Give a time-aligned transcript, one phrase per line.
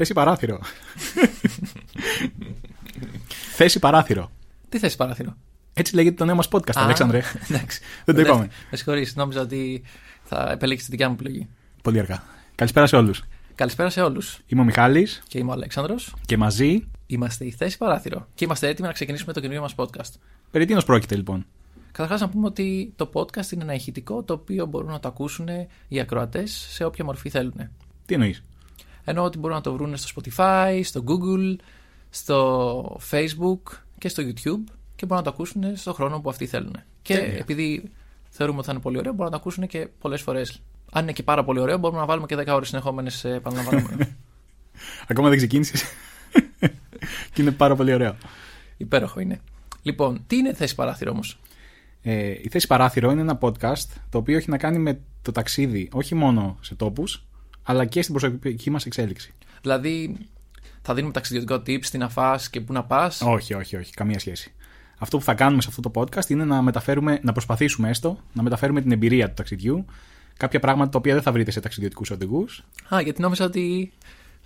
[0.00, 0.60] Θέση παράθυρο.
[3.56, 4.30] θέση παράθυρο.
[4.68, 5.36] Τι θέση παράθυρο;
[5.72, 7.22] Έτσι λέγεται το νέο μας podcast, Α, Αλέξανδρε.
[7.50, 7.80] Εντάξει.
[8.04, 8.48] Δεν το είπαμε.
[8.70, 9.82] Με συγχωρείς, νόμιζα ότι
[10.22, 11.48] θα επέλεξε τη δικιά μου επιλογή.
[11.82, 12.22] Πολύ αργά.
[12.54, 13.24] Καλησπέρα σε όλους.
[13.54, 14.38] Καλησπέρα σε όλους.
[14.46, 16.14] Είμαι ο Μιχάλης Και είμαι ο Αλέξανδρος.
[16.26, 16.86] και μαζί.
[17.06, 18.26] Είμαστε η θέση παράθυρο.
[18.34, 20.12] Και είμαστε έτοιμοι να ξεκινήσουμε το καινούριο μας podcast.
[20.50, 21.46] Περί τίνος πρόκειται λοιπόν;
[21.92, 25.48] Καταρχάς, να πούμε ότι το podcast είναι ένα ηχητικό το οποίο μπορούν να το ακούσουν
[25.88, 27.70] οι ακροατές σε όποια μορφή θέλουν.
[28.06, 28.42] Τι εννοείς;
[29.04, 31.56] Ενώ ότι μπορούν να το βρουν στο Spotify, στο Google,
[32.10, 33.60] στο Facebook
[33.98, 36.76] και στο YouTube και μπορούν να το ακούσουν στο χρόνο που αυτοί θέλουν.
[37.02, 37.38] Και Τέλεια.
[37.38, 37.90] επειδή
[38.30, 40.62] θεωρούμε ότι θα είναι πολύ ωραίο, μπορούν να το ακούσουν και πολλές φορές.
[40.92, 43.98] Αν είναι και πάρα πολύ ωραίο, μπορούμε να βάλουμε και 10 ώρες συνεχόμενες επαναλαμβανόμενο.
[45.08, 45.84] Ακόμα δεν ξεκίνησες.
[47.32, 48.16] και είναι πάρα πολύ ωραίο.
[48.76, 49.40] Υπέροχο είναι.
[49.82, 51.40] Λοιπόν, τι είναι θέση παράθυρο όμως;
[52.02, 55.88] Ε, η θέση παράθυρο είναι ένα podcast το οποίο έχει να κάνει με το ταξίδι
[55.92, 57.26] όχι μόνο σε τόπους,
[57.62, 59.34] αλλά και στην προσωπική μας εξέλιξη.
[59.62, 60.16] Δηλαδή,
[60.82, 63.92] θα δίνουμε ταξιδιωτικό tips, τι να φας και πού να πας; Όχι, όχι, όχι.
[63.92, 64.52] Καμία σχέση.
[64.98, 68.42] Αυτό που θα κάνουμε σε αυτό το podcast είναι να μεταφέρουμε, να προσπαθήσουμε έστω να
[68.42, 69.84] μεταφέρουμε την εμπειρία του ταξιδιού.
[70.36, 72.64] Κάποια πράγματα τα οποία δεν θα βρείτε σε ταξιδιωτικούς οδηγούς.
[72.94, 73.92] Α, γιατί νόμιζα ότι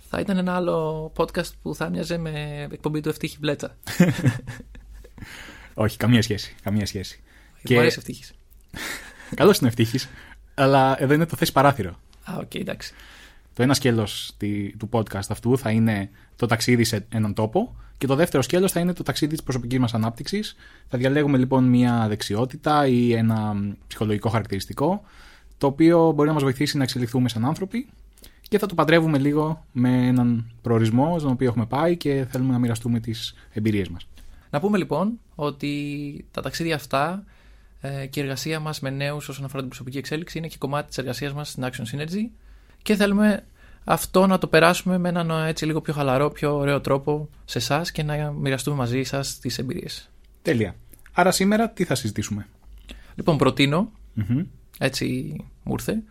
[0.09, 3.75] θα ήταν ένα άλλο podcast που θα μοιάζε με εκπομπή του Ευτύχη Μπλέτσα.
[5.73, 6.55] Όχι, καμία σχέση.
[6.63, 7.19] Καμία σχέση.
[7.63, 7.73] Και...
[7.73, 8.33] Μου αρέσει Ευτύχης.
[9.35, 10.09] Καλό είναι ευτύχης,
[10.53, 11.99] αλλά εδώ είναι το θέση παράθυρο.
[12.31, 12.93] Α, οκ, εντάξει.
[13.53, 14.35] Το ένα σκέλος
[14.77, 18.79] του podcast αυτού θα είναι το ταξίδι σε έναν τόπο και το δεύτερο σκέλος θα
[18.79, 20.55] είναι το ταξίδι της προσωπικής μας ανάπτυξης.
[20.87, 23.55] Θα διαλέγουμε λοιπόν μια δεξιότητα ή ένα
[23.87, 25.03] ψυχολογικό χαρακτηριστικό
[25.57, 27.89] το οποίο μπορεί να μας βοηθήσει να εξελιχθούμε σαν άνθρωποι
[28.41, 32.59] και θα το παντρεύουμε λίγο με έναν προορισμό στον οποίο έχουμε πάει και θέλουμε να
[32.59, 34.07] μοιραστούμε τις εμπειρίες μας.
[34.49, 37.25] Να πούμε λοιπόν ότι τα ταξίδια αυτά ε,
[38.09, 40.97] και η εργασία μας με νέους όσον αφορά την προσωπική εξέλιξη είναι και κομμάτι της
[40.97, 42.29] εργασίας μας στην Action Synergy
[42.81, 43.43] και θέλουμε
[43.83, 47.91] αυτό να το περάσουμε με έναν έτσι λίγο πιο χαλαρό, πιο ωραίο τρόπο σε εσάς
[47.91, 50.09] και να μοιραστούμε μαζί σας τις εμπειρίες.
[50.41, 50.75] Τέλεια.
[51.11, 52.47] Άρα σήμερα τι θα συζητήσουμε;
[53.15, 54.45] Λοιπόν, προτείνω, mm-hmm.
[54.77, 56.03] έτσι μου ήρθε,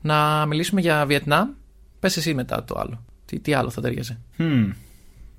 [0.00, 1.48] να μιλήσουμε για Βιετνάμ.
[2.00, 3.04] Πες εσύ μετά το άλλο.
[3.24, 4.72] Τι, τι άλλο θα ταιριάζει; Hmm.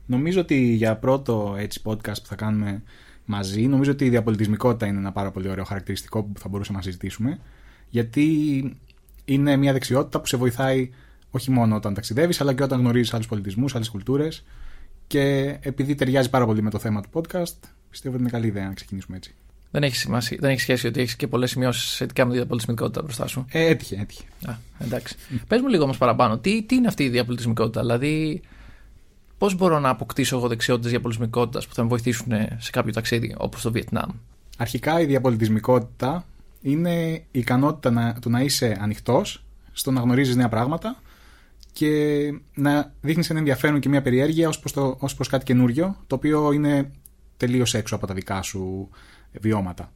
[0.06, 2.84] Νομίζω ότι για πρώτο έτσι podcast που θα κάνουμε
[3.26, 6.84] μαζί, νομίζω ότι η διαπολιτισμικότητα είναι ένα πάρα πολύ ωραίο χαρακτηριστικό που θα μπορούσαμε να
[6.84, 7.40] συζητήσουμε.
[7.90, 8.28] Γιατί
[9.26, 10.90] είναι μια δεξιότητα που σε βοηθάει
[11.32, 14.44] όχι μόνο όταν ταξιδεύεις, αλλά και όταν γνωρίζεις άλλους πολιτισμούς, άλλες κουλτούρες.
[15.08, 17.58] Και επειδή ταιριάζει πάρα πολύ με το θέμα του podcast,
[17.90, 19.36] πιστεύω ότι είναι καλή ιδέα να ξεκινήσουμε έτσι.
[19.72, 23.02] Δεν έχει, σημασία, δεν έχει σχέση ότι έχεις και πολλές σημειώσεις σχετικά με τη διαπολιτισμικότητα
[23.02, 23.46] μπροστά σου.
[23.50, 24.24] Ε, έτυχε, έτυχε.
[24.46, 25.16] Α, εντάξει.
[25.32, 25.40] Mm.
[25.48, 28.42] Πες μου λίγο όμως παραπάνω, τι, τι είναι αυτή η διαπολιτισμικότητα, δηλαδή
[29.38, 33.62] πώς μπορώ να αποκτήσω εγώ δεξιότητες διαπολιτισμικότητας που θα με βοηθήσουν σε κάποιο ταξίδι όπως
[33.62, 34.10] το Βιετνάμ;
[34.58, 36.26] Αρχικά η διαπολιτισμικότητα
[36.62, 41.02] είναι η ικανότητα να, του να είσαι ανοιχτός στο να γνωρίζεις νέα πράγματα
[41.72, 41.90] και
[42.54, 46.92] να δείχνεις ένα ενδιαφέρον και μια περιέργεια ως προς προς κάτι καινούριο, το οποίο είναι
[47.38, 48.90] τελείως έξω από τα δικά σου
[49.32, 49.92] βιώματα.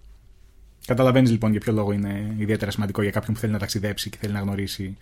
[0.85, 4.17] Καταλαβαίνεις λοιπόν για ποιο λόγο είναι ιδιαίτερα σημαντικό για κάποιον που θέλει να ταξιδέψει και
[4.21, 4.97] θέλει να γνωρίσει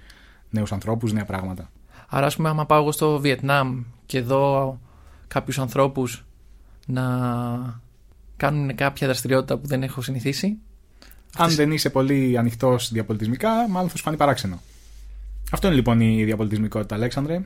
[0.49, 1.71] νέους ανθρώπους, νέα πράγματα.
[2.07, 4.79] Άρα, ας πούμε, άμα πάω εγώ στο Βιετνάμ και δω
[5.27, 6.25] κάποιους ανθρώπους
[6.87, 7.03] να
[8.37, 10.57] κάνουν κάποια δραστηριότητα που δεν έχω συνηθίσει.
[11.37, 14.61] Αν δεν είσαι πολύ ανοιχτός διαπολιτισμικά, μάλλον θα σου φανεί παράξενο.
[15.51, 17.41] Αυτό είναι λοιπόν η διαπολιτισμικότητα, Αλέξανδρε.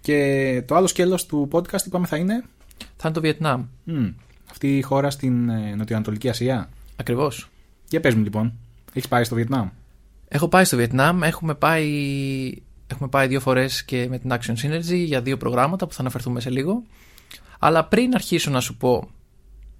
[0.00, 2.44] Και το άλλο σκέλος του podcast, είπαμε, θα είναι;
[2.76, 3.64] Θα είναι το Βιετνάμ.
[3.86, 4.12] Mm.
[4.50, 6.68] Αυτή η χώρα στην ε, Νοτιοανατολική Ασία.
[6.96, 7.50] Ακριβώς.
[7.88, 8.52] Για πες μου λοιπόν,
[8.92, 9.68] έχεις πάει στο Βιετνάμ;
[10.28, 11.22] Έχω πάει στο Βιετνάμ.
[11.22, 11.88] Έχουμε πάει,
[12.94, 16.40] έχουμε πάει δύο φορές και με την Action Synergy για δύο προγράμματα που θα αναφερθούμε
[16.40, 16.82] σε λίγο.
[17.58, 19.08] Αλλά πριν αρχίσω να σου πω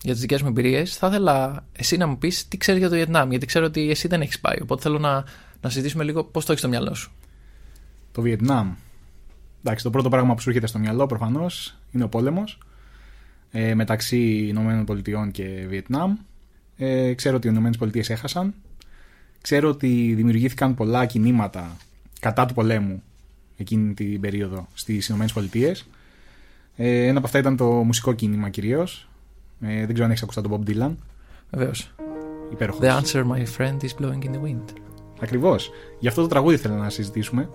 [0.02, 2.94] για τις δικές μου εμπειρίες, θα ήθελα εσύ να μου πεις τι ξέρεις για το
[2.94, 3.30] Βιετνάμ.
[3.30, 4.56] Γιατί ξέρω ότι εσύ δεν έχεις πάει.
[4.62, 5.24] Οπότε θέλω να,
[5.60, 7.10] να συζητήσουμε λίγο πώς το έχεις στο μυαλό σου.
[8.12, 8.74] Το Βιετνάμ.
[9.60, 12.58] Εντάξει, το πρώτο πράγμα που σου έρχεται στο μυαλό προφανώς είναι ο πόλεμος
[13.50, 16.16] ε, μεταξύ Ηνωμένων Πολιτειών και Βιετνάμ.
[16.76, 18.54] Ε, ξέρω ότι οι Ηνωμένες Πολιτείες έχασαν.
[19.40, 21.76] Ξέρω ότι δημιουργήθηκαν πολλά κινήματα
[22.20, 23.02] κατά του πολέμου
[23.56, 25.86] εκείνη την περίοδο στις Ηνωμένες Πολιτείες.
[26.76, 29.08] Ε, ένα από αυτά ήταν το μουσικό κίνημα κυρίως.
[29.60, 30.94] Ε, δεν ξέρω αν έχεις ακουστά τον Bob Dylan.
[31.50, 31.94] Βεβαίως.
[32.52, 32.80] Υπέροχος.
[32.82, 34.64] The answer, my friend, is blowing in the wind.
[35.20, 35.70] Ακριβώς.
[35.98, 37.48] Γι' αυτό το τραγούδι θέλω να συζητήσουμε.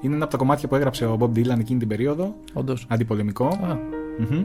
[0.00, 2.34] Είναι ένα από τα κομμάτια που έγραψε ο Bob Dylan εκείνη την περίοδο.
[2.52, 2.86] Όντως.
[2.88, 3.46] Αντιπολεμικό.
[3.46, 3.78] Α.
[4.20, 4.44] Mm-hmm.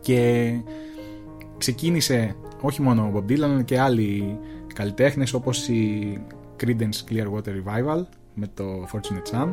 [0.00, 0.50] Και
[1.58, 4.38] ξεκίνησε όχι μόνο ο Bob Dylan αλλά και άλλοι
[4.74, 6.18] καλλιτέχνες όπως η
[6.60, 8.02] Creedence Clearwater Revival
[8.34, 9.52] με το Fortunate Son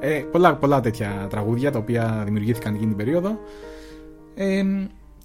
[0.00, 3.38] ε, πολλά, πολλά τέτοια τραγούδια τα οποία δημιουργήθηκαν εκείνη την περίοδο
[4.34, 4.64] ε,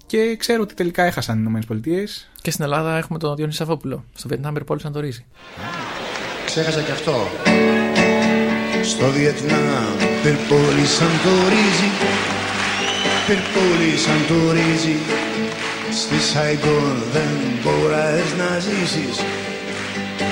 [0.06, 4.04] και ξέρω ότι τελικά έχασαν οι Ηνωμένες Πολιτείες Και στην Ελλάδα έχουμε τον Διονύση Σαφόπουλο.
[4.14, 5.24] Στο Βιετνάμ περιπόλησαν το ρύζι.
[6.46, 7.12] Ξέχασα και αυτό.
[8.82, 11.88] Στο Βιετνάμ per poli santorisi,
[13.26, 14.96] per poli santorisi,
[15.90, 17.32] στη Σαϊγκόν δεν
[17.62, 19.16] μπορείς να ζήσεις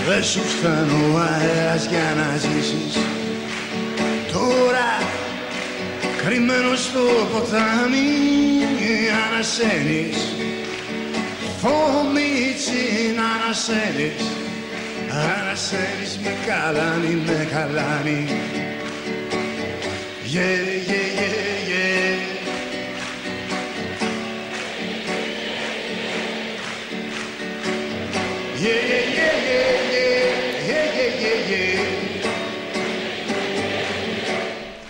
[0.09, 2.99] Δεν σου φτάνει ο αέρας για να ζήσεις.
[4.33, 4.89] Τώρα
[6.25, 7.01] κρυμμένος στο
[7.33, 8.35] ποτάμι
[9.27, 10.17] ανασένεις.
[11.61, 14.23] Φωμίτσι να ανασένεις.
[15.11, 18.27] Ανασένεις με καλάνι, με καλάνι
[20.35, 21.04] Yeah, yeah, yeah,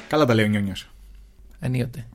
[0.08, 0.88] Καλά τα λέει ο Νιόνιος.
[1.60, 2.06] Ενίοτε.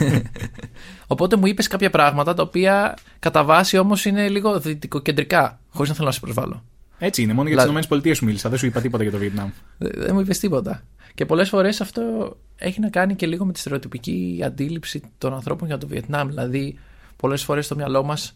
[1.06, 5.94] Οπότε μου είπες κάποια πράγματα τα οποία κατά βάση όμως είναι λίγο δυτικοκεντρικά, χωρίς να
[5.94, 6.64] θέλω να σε προσβάλλω.
[6.98, 8.48] Έτσι είναι, μόνο για τις Δηλαδή- ΗΠΑ σου μίλησα.
[8.48, 9.50] Δεν σου είπα τίποτα για το Βιετνάμ.
[9.78, 10.82] Δεν δεν μου είπες τίποτα.
[11.14, 15.68] Και πολλές φορές αυτό έχει να κάνει και λίγο με τη στερεοτυπική αντίληψη των ανθρώπων
[15.68, 16.28] για το Βιετνάμ.
[16.28, 16.78] Δηλαδή,
[17.16, 18.34] πολλές φορές στο μυαλό μας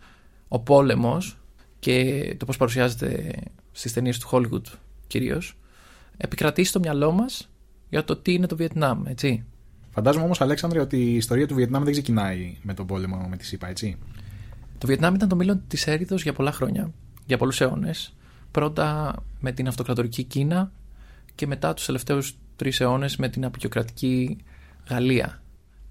[0.48, 1.38] ο πόλεμος
[1.78, 3.32] και το πώς παρουσιάζεται
[3.72, 4.72] στις ταινίες του Hollywood
[5.06, 5.56] κυρίως
[6.16, 7.48] επικρατεί στο μυαλό μας
[7.94, 9.44] για το τι είναι το Βιετνάμ, έτσι.
[9.90, 13.44] Φαντάζομαι όμως, Αλέξανδρε, ότι η ιστορία του Βιετνάμ δεν ξεκινάει με τον πόλεμο με τη
[13.44, 13.96] ΣΥΠΑ, έτσι.
[14.78, 16.90] Το Βιετνάμ ήταν το μήλον της έρηδος για πολλά χρόνια,
[17.26, 18.14] για πολλούς αιώνες.
[18.50, 20.72] Πρώτα με την αυτοκρατορική Κίνα
[21.34, 24.38] και μετά τους τελευταίους τρεις αιώνες με την απεικιοκρατική
[24.88, 25.42] Γαλλία.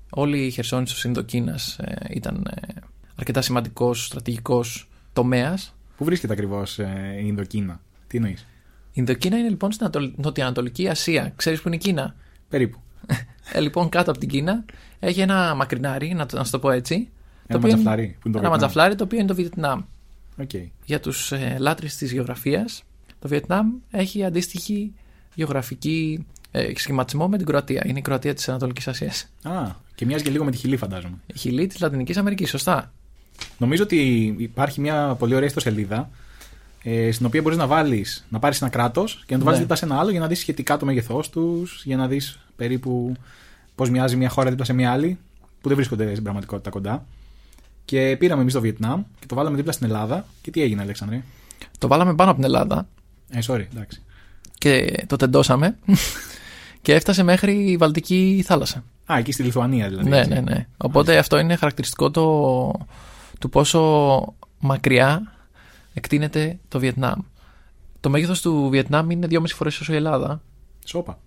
[0.10, 1.80] Όλη η χερσόνησος Ινδοκίνας
[2.10, 2.80] ήταν ε,
[3.16, 5.76] αρκετά σημαντικός στρατηγικός τομέας.
[5.98, 8.48] Πού βρίσκεται ακριβώς η Ινδοκίνα, τι εννοείς;
[8.96, 11.34] Η Ινδοκίνα είναι λοιπόν στην Ανατολ- Νοτιοανατολική Ασία.
[11.36, 12.16] Ξέρεις που είναι η Κίνα;
[12.50, 12.78] Περίπου.
[13.54, 14.66] Ε, λοιπόν, κάτω από την Κίνα
[15.00, 16.94] έχει ένα μακρινάρι, να, το- να σου το πω έτσι.
[16.94, 17.08] Ένα
[17.48, 18.52] το οποίο είναι- ματζαφλάρι, που είναι το ένα Βιετνάμ.
[18.52, 19.82] ματζαφλάρι το οποίο είναι το Βιετνάμ.
[20.42, 20.50] Οκ.
[20.86, 22.84] Για τους ε, λάτρεις της γεωγραφίας,
[23.20, 24.94] το Βιετνάμ έχει αντίστοιχη
[25.36, 27.84] γεωγραφική ε, σχηματισμό με την Κροατία.
[27.86, 29.30] Είναι η Κροατία της Ανατολικής Ασίας.
[29.44, 29.62] Α,
[29.96, 31.16] και μοιάζει και λίγο με τη Χιλή, φαντάζομαι.
[31.26, 32.92] Η Χιλή της Λατινικής Αμερικής, σωστά.
[33.58, 33.98] Νομίζω ότι
[34.38, 36.10] υπάρχει μια πολύ ωραία ιστοσελίδα
[36.84, 39.66] ε, στην οποία μπορείς να βάλεις, να πάρεις ένα κράτος και να το βάλεις Ναι.
[39.66, 43.14] δίπλα σε ένα άλλο για να δεις σχετικά το μέγεθός τους, για να δεις περίπου
[43.76, 45.18] πώς μοιάζει μια χώρα δίπλα σε μια άλλη,
[45.62, 47.06] που δεν βρίσκονται στην πραγματικότητα κοντά.
[47.86, 50.26] Και πήραμε εμείς το Βιετνάμ και το βάλαμε δίπλα στην Ελλάδα.
[50.42, 51.22] Και τι έγινε, Αλέξανδρε;
[51.78, 52.88] Το βάλαμε πάνω από την Ελλάδα
[53.30, 54.02] Ε, sorry, εντάξει.
[54.58, 55.78] και το τεντώσαμε
[56.82, 58.84] και έφτασε μέχρι η Βαλτική θάλασσα.
[59.12, 60.10] Α, εκεί στη Λιθουανία δηλαδή.
[60.10, 60.30] ναι, έτσι.
[60.30, 60.68] ναι, ναι.
[60.78, 62.86] Οπότε αυτό είναι χαρακτηριστικό το,
[63.40, 65.32] του πόσο μακριά
[65.94, 67.20] εκτείνεται το Βιετνάμ.
[68.00, 70.42] Το μέγεθος του Βιετνάμ είναι 2,5 φορές όσο η Ελλάδα,
[70.86, 71.20] Σόπα.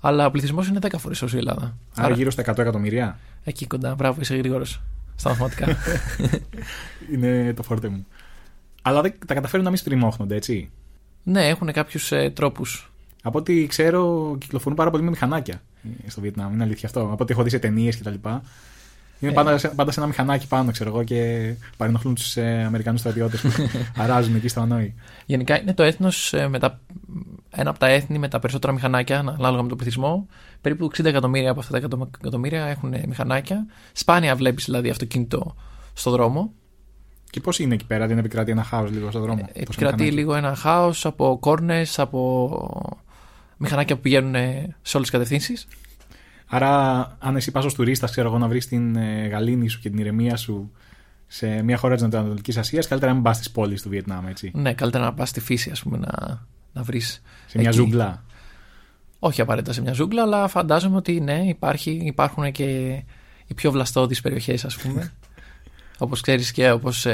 [0.00, 1.76] αλλά ο πληθυσμός είναι 10 φορές όσο η Ελλάδα.
[1.94, 3.18] Άρα, γύρω στα 100 εκατομμύρια.
[3.44, 4.80] Εκεί κοντά, μπράβο, είσαι γρήγορος
[5.16, 5.66] στα μαθηματικά.
[7.12, 8.06] Είναι το φόρτε μου.
[8.82, 10.70] Αλλά δεν, τα καταφέρουν να μην στριμώχνονται, έτσι.
[11.22, 12.92] ναι, έχουν κάποιους ε, τρόπους.
[13.22, 15.62] Από ό,τι ξέρω, κυκλοφορούν πάρα πολύ με μηχανάκια
[16.06, 16.52] ε, στο Βιετνάμ.
[16.52, 17.00] Είναι αλήθεια αυτό.
[17.00, 18.14] Από ό,τι έχω δει σε ταινίες κτλ.
[19.20, 19.34] Είναι Ε.
[19.34, 23.40] πάντα, σε- πάντα σε ένα μηχανάκι πάνω, ξέρω εγώ, και παρενοχλούν τους ε, Αμερικανούς στρατιώτες
[23.40, 23.50] που
[24.02, 24.94] αράζουν εκεί στο Ανόη.
[25.26, 26.80] Γενικά είναι το έθνος με τα...
[27.50, 30.26] ένα από τα έθνη με τα περισσότερα μηχανάκια, ανάλογα με τον πληθυσμό.
[30.60, 33.66] Περίπου 60 εκατομμύρια από αυτά τα 100 εκατομμύρια έχουν ε, μηχανάκια.
[33.92, 35.54] Σπάνια βλέπεις δηλαδή αυτοκίνητο
[35.92, 36.52] στο δρόμο.
[37.30, 39.38] Και πώς είναι εκεί πέρα, δεν επικρατεί ένα χάος λίγο στον δρόμο.
[39.40, 42.96] Ε, τόσο Επικρατεί μηχανάκι; λίγο ένα χάος από κόρνες, από
[43.56, 45.66] μηχανάκια που πηγαίνουν ε, σε όλες τις κατευθύνσεις.
[46.52, 49.90] Άρα, αν εσύ πας ως τουρίστας, ξέρω εγώ, να βρεις την ε, γαλήνη σου και
[49.90, 50.72] την ηρεμία σου
[51.26, 54.50] σε μια χώρα της Νοτιοανατολικής Ασίας, καλύτερα να μην πας στις πόλεις του Βιετνάμ, έτσι.
[54.54, 57.22] Ναι, καλύτερα να πας στη φύση, ας πούμε, να, να βρεις.
[57.46, 57.76] Σε μια Εκεί.
[57.78, 58.24] ζούγκλα.
[59.18, 62.64] Όχι απαραίτητα σε μια ζούγκλα, αλλά φαντάζομαι ότι ναι, υπάρχει, υπάρχουν και
[63.46, 65.12] οι πιο βλαστώδεις περιοχές, ας πούμε.
[65.98, 67.06] όπως ξέρεις και όπως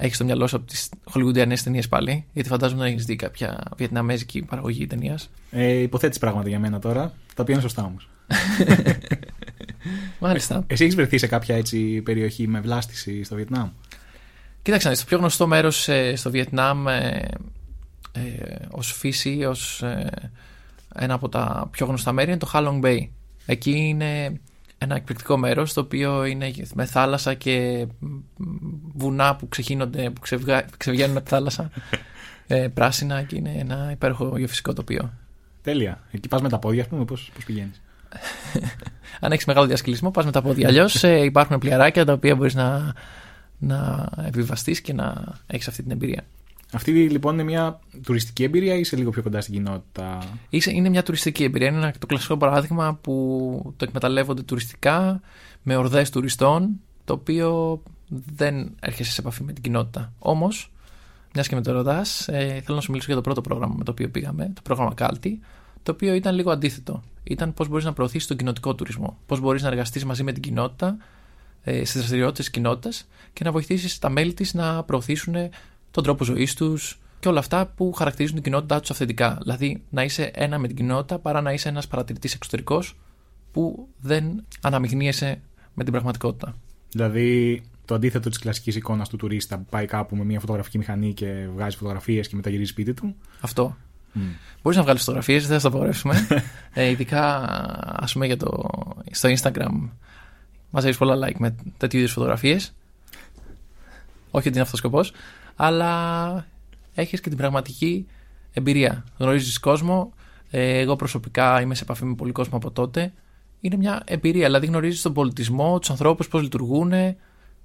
[0.00, 3.16] ε, έχεις στο μυαλό σου από τις χολιγουντιανές ταινίες πάλι, γιατί φαντάζομαι να έχεις δει
[3.16, 5.30] κάποια βιετναμέζικη παραγωγή ταινίας.
[5.50, 8.08] Ε, Υποθέτεις πράγματα για μένα τώρα, τα οποία είναι σωστά όμως.
[10.18, 10.64] Μάλιστα.
[10.66, 13.68] Εσύ έχεις βρεθεί σε κάποια έτσι περιοχή με βλάστηση στο Βιετνάμ;
[14.62, 17.28] Κοίταξε, να δεις, το πιο γνωστό μέρος ε, στο Βιετνάμ ε,
[18.12, 18.20] ε,
[18.70, 20.30] ως φύση, ως ε,
[20.94, 23.08] ένα από τα πιο γνωστά μέρη είναι το Halong Bay.
[23.46, 24.40] Εκεί είναι
[24.82, 27.86] ένα εκπληκτικό μέρος το οποίο είναι με θάλασσα και
[28.94, 30.64] βουνά που ξεχύνονται, που ξεβγα...
[30.76, 31.70] ξεβγαίνουν από τη θάλασσα
[32.46, 35.12] ε, πράσινα και είναι ένα υπέροχο γεωφυσικό τοπίο.
[35.62, 36.00] Τέλεια.
[36.10, 37.80] Εκεί πας με τα πόδια, ας πούμε, πώς πηγαίνεις;
[39.20, 40.68] Αν έχεις μεγάλο διασκελισμό, πας με τα πόδια.
[40.68, 42.94] Αλλιώς ε, υπάρχουν πλιαράκια τα οποία μπορείς να,
[43.58, 46.24] να επιβαστείς και να έχεις αυτή την εμπειρία.
[46.72, 50.88] Αυτή λοιπόν είναι μια τουριστική εμπειρία ή είσαι λίγο πιο κοντά στην κοινότητα; Είσαι- Είναι
[50.88, 51.68] μια τουριστική εμπειρία.
[51.68, 55.20] Είναι ένα, το κλασικό παράδειγμα που το εκμεταλλεύονται τουριστικά
[55.62, 56.68] με ορδές τουριστών,
[57.04, 60.12] το οποίο δεν έρχεσαι σε επαφή με την κοινότητα.
[60.18, 60.72] Όμως,
[61.34, 63.84] μιας και με το ρωτάς, ε, θέλω να σου μιλήσω για το πρώτο πρόγραμμα με
[63.84, 65.40] το οποίο πήγαμε, το πρόγραμμα Κάλτη,
[65.82, 67.02] το οποίο ήταν λίγο αντίθετο.
[67.22, 69.18] Ήταν πώς μπορείς να προωθήσεις τον κοινοτικό τουρισμό.
[69.26, 70.96] Πώς μπορείς να εργαστείς μαζί με την κοινότητα,
[71.62, 75.34] ε, στις δραστηριότητες της κοινότητας και να βοηθήσεις τα μέλη της να προωθήσουν
[75.90, 79.38] τον τρόπο ζωής τους και όλα αυτά που χαρακτηρίζουν την κοινότητά τους αυθεντικά.
[79.42, 82.96] Δηλαδή να είσαι ένα με την κοινότητα παρά να είσαι ένας παρατηρητής εξωτερικός
[83.52, 85.40] που δεν αναμειγνύεσαι
[85.74, 86.54] με την πραγματικότητα.
[86.90, 91.14] Δηλαδή το αντίθετο της κλασικής εικόνας του τουρίστα που πάει κάπου με μια φωτογραφική μηχανή
[91.14, 93.14] και βγάζει φωτογραφίες και μετά γυρίζει σπίτι του.
[93.40, 93.76] Αυτό.
[94.62, 96.26] Μπορείς να βγάλεις φωτογραφίες, δεν θα το απαγορεύσουμε.
[96.74, 97.44] ε, ειδικά,
[98.00, 98.68] ας πούμε, για το,
[99.10, 99.88] στο Instagram
[100.70, 102.74] μαζεύεις πολλά like με τέτοιου είδους φωτογραφίες.
[104.30, 105.12] Όχι ότι είναι αυτός ο σκοπός,
[105.62, 106.46] αλλά
[106.94, 108.06] έχεις και την πραγματική
[108.52, 109.04] εμπειρία.
[109.18, 110.12] Γνωρίζεις κόσμο.
[110.50, 113.12] Ε, εγώ προσωπικά είμαι σε επαφή με πολύ κόσμο από τότε.
[113.60, 116.92] Είναι μια εμπειρία, δηλαδή γνωρίζεις τον πολιτισμό, τους ανθρώπους, πώς λειτουργούν.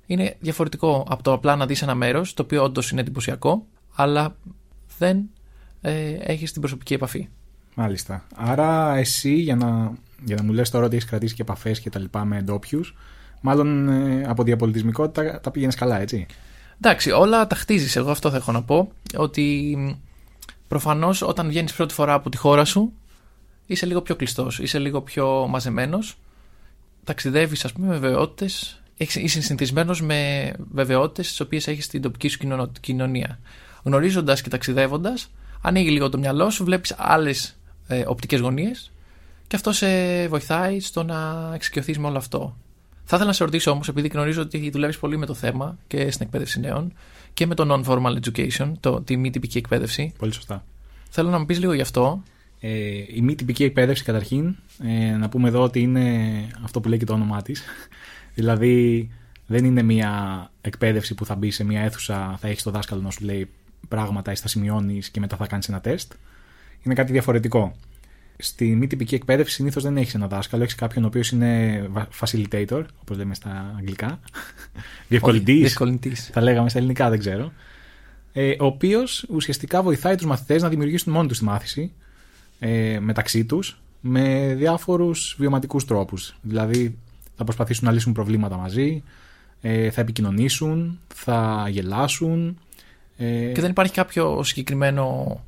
[0.06, 4.36] Είναι διαφορετικό από το απλά να δεις ένα μέρος, το οποίο όντως είναι εντυπωσιακό, αλλά
[4.98, 5.30] δεν
[5.82, 7.30] ε, έχεις την προσωπική επαφή.
[7.75, 8.24] Μάλιστα.
[8.36, 9.92] Άρα εσύ για να,
[10.25, 12.96] για να μου λες τώρα ότι έχεις κρατήσει και επαφές και τα λοιπά με ντόπιους,
[13.42, 16.25] μάλλον ε, από διαπολιτισμικότητα τα, τα πήγαινες καλά, έτσι;
[16.82, 17.96] Εντάξει, όλα τα χτίζεις.
[17.96, 18.91] Εγώ αυτό θα έχω να πω.
[19.15, 19.75] Ότι
[20.67, 22.94] προφανώς όταν βγαίνεις πρώτη φορά από τη χώρα σου,
[23.65, 26.17] είσαι λίγο πιο κλειστός, είσαι λίγο πιο μαζεμένος.
[27.03, 28.82] Ταξιδεύεις, ας πούμε, με βεβαιότητες.
[28.98, 33.39] Είσαι συνηθισμένος με βεβαιότητες τις οποίες έχεις στην τοπική σου κοινωνο- κοινωνία.
[33.84, 38.91] Γνωρίζοντας και ταξιδεύοντας, ανοίγει λίγο το μυαλό σου, βλέπεις άλλες ε, οπτικές γωνίες
[39.48, 39.88] και αυτό σε
[40.27, 42.58] βοηθάει στο να εξοικειωθείς με όλο αυτό.
[43.08, 46.12] Θα ήθελα να σε ρωτήσω όμως, επειδή γνωρίζω ότι δουλεύεις πολύ με το θέμα και
[46.12, 46.94] στην εκπαίδευση νέων
[47.34, 50.14] και με το non-formal education, το, τη μη τυπική εκπαίδευση.
[50.18, 50.66] Πολύ σωστά.
[51.10, 52.24] Θέλω να μου πεις λίγο γι' αυτό.
[52.60, 52.70] Ε,
[53.08, 56.08] η μη τυπική εκπαίδευση καταρχήν, ε, να πούμε εδώ ότι είναι
[56.64, 57.64] αυτό που λέει και το όνομά της.
[58.36, 59.10] δηλαδή
[59.46, 60.12] δεν είναι μια
[60.62, 63.50] εκπαίδευση που θα μπει σε μια αίθουσα, θα έχεις το δάσκαλο να σου λέει
[63.88, 66.14] πράγματα ή θα σημειώνεις και μετά θα κάνεις ένα τεστ.
[66.84, 67.76] Είναι κάτι διαφορετικό.
[68.38, 72.25] Στη μη τυπική εκπαίδευση συνήθως δεν έχεις ένα δάσκαλο, έχεις κάποιον ο οποίος είναι va-
[72.25, 74.20] facilitator, όπως λέμε στα αγγλικά.
[75.08, 75.60] Διευκολυντής.
[75.60, 76.30] Διευκολυντής.
[76.34, 77.51] Θα λέγαμε στα ελληνικά, δεν ξέρω.
[78.34, 81.92] Ε, ο οποίος ουσιαστικά βοηθάει τους μαθητές να δημιουργήσουν μόνοι τους τη μάθηση
[82.60, 86.36] ε, μεταξύ τους με διάφορους βιωματικούς τρόπους.
[86.42, 86.98] Δηλαδή
[87.36, 89.04] θα προσπαθήσουν να λύσουν προβλήματα μαζί,
[89.62, 92.58] ε, θα επικοινωνήσουν, θα γελάσουν.
[93.18, 95.39] Ε, Και δεν υπάρχει κάποιο συγκεκριμένο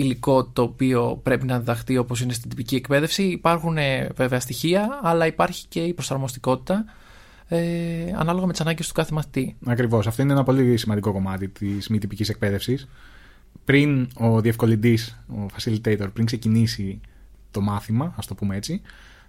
[0.00, 3.22] υλικό το οποίο πρέπει να διδαχθεί όπως είναι στην τυπική εκπαίδευση.
[3.22, 6.84] Υπάρχουν ε, βέβαια στοιχεία, αλλά υπάρχει και η προσαρμοστικότητα
[7.48, 9.56] ε, ανάλογα με τις ανάγκες του κάθε μαθητή.
[9.66, 10.06] Ακριβώς.
[10.06, 12.88] Αυτό είναι ένα πολύ σημαντικό κομμάτι της μη τυπικής εκπαίδευσης.
[13.64, 17.00] Πριν ο διευκολυντής, ο facilitator, πριν ξεκινήσει
[17.50, 18.80] το μάθημα, ας το πούμε έτσι,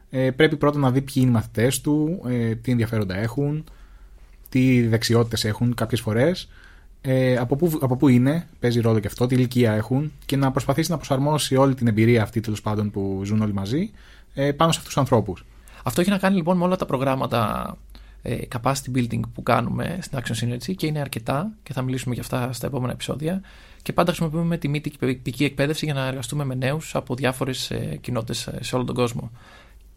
[0.09, 3.63] ε, πρέπει πρώτα να δει ποιοι είναι οι μαθητές του, ε, τι ενδιαφέροντα έχουν,
[4.49, 6.49] τι δεξιότητες έχουν κάποιες φορές,
[7.01, 10.51] ε, από, πού, από πού είναι, παίζει ρόλο και αυτό, τι ηλικία έχουν και να
[10.51, 13.91] προσπαθήσει να προσαρμόσει όλη την εμπειρία αυτή τέλος πάντων που ζουν όλοι μαζί
[14.33, 15.45] ε, πάνω σε αυτούς τους ανθρώπους.
[15.83, 17.77] Αυτό έχει να κάνει λοιπόν με όλα τα προγράμματα
[18.21, 22.23] ε, capacity building που κάνουμε στην Action Synergy και είναι αρκετά και θα μιλήσουμε για
[22.23, 23.41] αυτά στα επόμενα επεισόδια.
[23.81, 27.97] Και πάντα χρησιμοποιούμε τη μη τυπική εκπαίδευση για να εργαστούμε με νέους από διάφορες ε,
[28.01, 29.31] κοινότητες σε όλο τον κόσμο.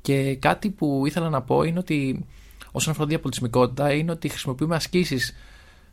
[0.03, 2.25] Και κάτι που ήθελα να πω είναι ότι
[2.73, 5.35] όσον αφορά τη διαπολιτισμικότητα είναι ότι χρησιμοποιούμε ασκήσεις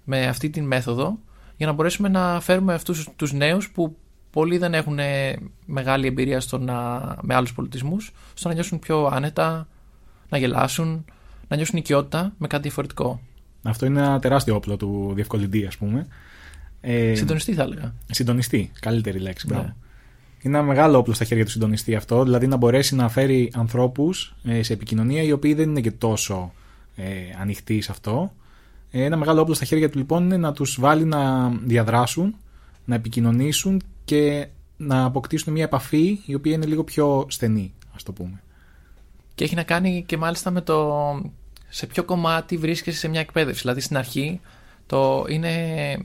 [0.04, 1.18] με αυτή τη μέθοδο
[1.58, 3.96] για να μπορέσουμε να φέρουμε αυτούς τους νέους που
[4.32, 9.06] πολλοί δεν έχουν ε, μεγάλη εμπειρία στο να, με άλλους πολιτισμούς, στο να νιώσουν πιο
[9.06, 9.68] άνετα,
[10.30, 11.06] να γελάσουν,
[11.48, 13.22] να νιώσουν οικειότητα με κάτι διαφορετικό.
[13.64, 16.08] Αυτό είναι ένα τεράστιο όπλο του διευκολυντή, ας πούμε.
[16.82, 17.94] Ε, Συντονιστή θα έλεγα.
[18.12, 19.48] Συντονιστή, καλύτερη λέξη.
[19.48, 19.54] Ναι.
[19.54, 19.76] Μπράβο.
[20.42, 24.36] Είναι ένα μεγάλο όπλο στα χέρια του συντονιστή αυτό, δηλαδή να μπορέσει να φέρει ανθρώπους
[24.62, 26.54] σε επικοινωνία οι οποίοι δεν είναι και τόσο
[26.96, 27.04] ε,
[27.42, 28.34] ανοιχτοί σε αυτό.
[28.92, 32.36] Ε, ένα μεγάλο όπλο στα χέρια του λοιπόν είναι να τους βάλει να διαδράσουν,
[32.86, 38.12] να επικοινωνήσουν και να αποκτήσουν μια επαφή η οποία είναι λίγο πιο στενή, ας το
[38.12, 38.42] πούμε.
[39.36, 40.92] Και έχει να κάνει και μάλιστα με το
[41.70, 43.62] σε ποιο κομμάτι βρίσκεσαι σε μια εκπαίδευση.
[43.62, 44.40] Δηλαδή στην αρχή
[44.86, 45.52] το είναι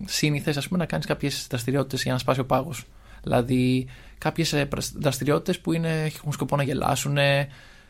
[0.04, 2.84] σύνηθες να κάνεις κάποιες δραστηριότητες για να σπάσει ο πάγος.
[3.22, 3.86] Δηλαδή
[4.18, 4.66] κάποιες
[4.98, 7.16] δραστηριότητες που είναι, έχουν σκοπό να γελάσουν,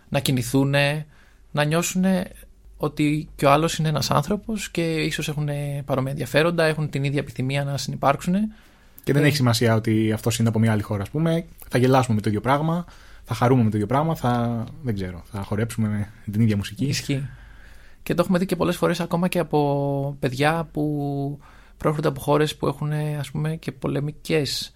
[0.09, 0.75] να κινηθούν,
[1.51, 2.05] να νιώσουν
[2.77, 5.49] ότι και ο άλλος είναι ένας άνθρωπος και ίσως έχουν
[5.85, 8.35] παρόμοια ενδιαφέροντα, έχουν την ίδια επιθυμία να συνεπάρξουν.
[9.05, 11.45] Και δεν έχει σημασία ότι αυτός είναι από μια άλλη χώρα, ας πούμε.
[11.69, 12.85] Θα γελάσουμε με το ίδιο πράγμα,
[13.25, 15.89] θα χαρούμε με το ίδιο πράγμα, θα, δεν ξέρω, θα χορέψουμε
[16.25, 16.85] με την ίδια μουσική.
[16.85, 17.29] Ισχύει.
[18.03, 21.39] Και το έχουμε δει και πολλές φορές ακόμα και από παιδιά που
[21.77, 24.73] προέρχονται από χώρες που έχουν ας πούμε και πολεμικές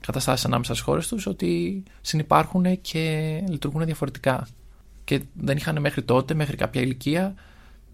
[0.00, 4.46] καταστάσεις ανάμεσα στις χώρες τους, ότι συνεπάρχουν και λειτουργούν διαφορετικά.
[5.04, 7.34] Και δεν είχαν μέχρι τότε, μέχρι κάποια ηλικία,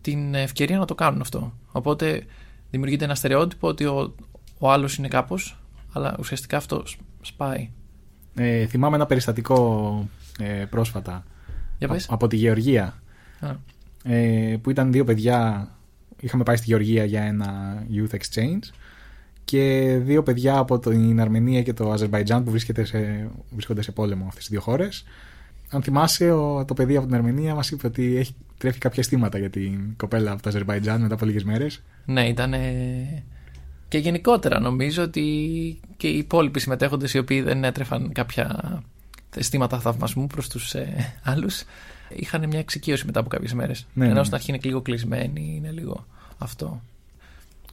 [0.00, 1.53] την ευκαιρία να το κάνουν αυτό.
[1.73, 2.25] Οπότε
[2.71, 4.15] δημιουργείται ένα στερεότυπο ότι ο,
[4.59, 5.61] ο άλλος είναι κάπως,
[5.93, 6.83] αλλά ουσιαστικά αυτό
[7.21, 7.71] σπάει.
[8.35, 11.25] Ε, θυμάμαι ένα περιστατικό ε, πρόσφατα
[11.79, 12.05] Για πες.
[12.09, 13.03] Α- από τη Γεωργία
[13.41, 13.50] Α,
[14.03, 15.69] ε, που ήταν δύο παιδιά
[16.21, 18.73] είχαμε πάει στη Γεωργία για ένα youth exchange
[19.45, 24.25] και δύο παιδιά από την Αρμενία και το Αζερβαϊτζάν που βρίσκεται σε, βρίσκονται σε πόλεμο
[24.27, 25.05] αυτές τις δύο χώρες
[25.71, 29.39] αν θυμάσαι ο, το παιδί από την Αρμενία μας είπε ότι έχει τρέφει κάποια αισθήματα
[29.39, 32.55] για την κοπέλα από το Αζερβαϊτζάν μετά από λίγες μέρες Ναι, ήταν.
[33.89, 35.23] Και γενικότερα νομίζω ότι
[35.97, 38.83] και οι υπόλοιποι συμμετέχοντες οι οποίοι δεν έτρεφαν κάποια
[39.37, 41.65] αισθήματα θαυμασμού προς τους ε, άλλους
[42.09, 43.87] είχαν μια εξοικείωση μετά από κάποιες μέρες.
[43.95, 44.23] Ναι, Ενώ ναι.
[44.23, 46.07] στην αρχή είναι και λίγο κλεισμένοι, είναι λίγο
[46.39, 46.81] αυτό.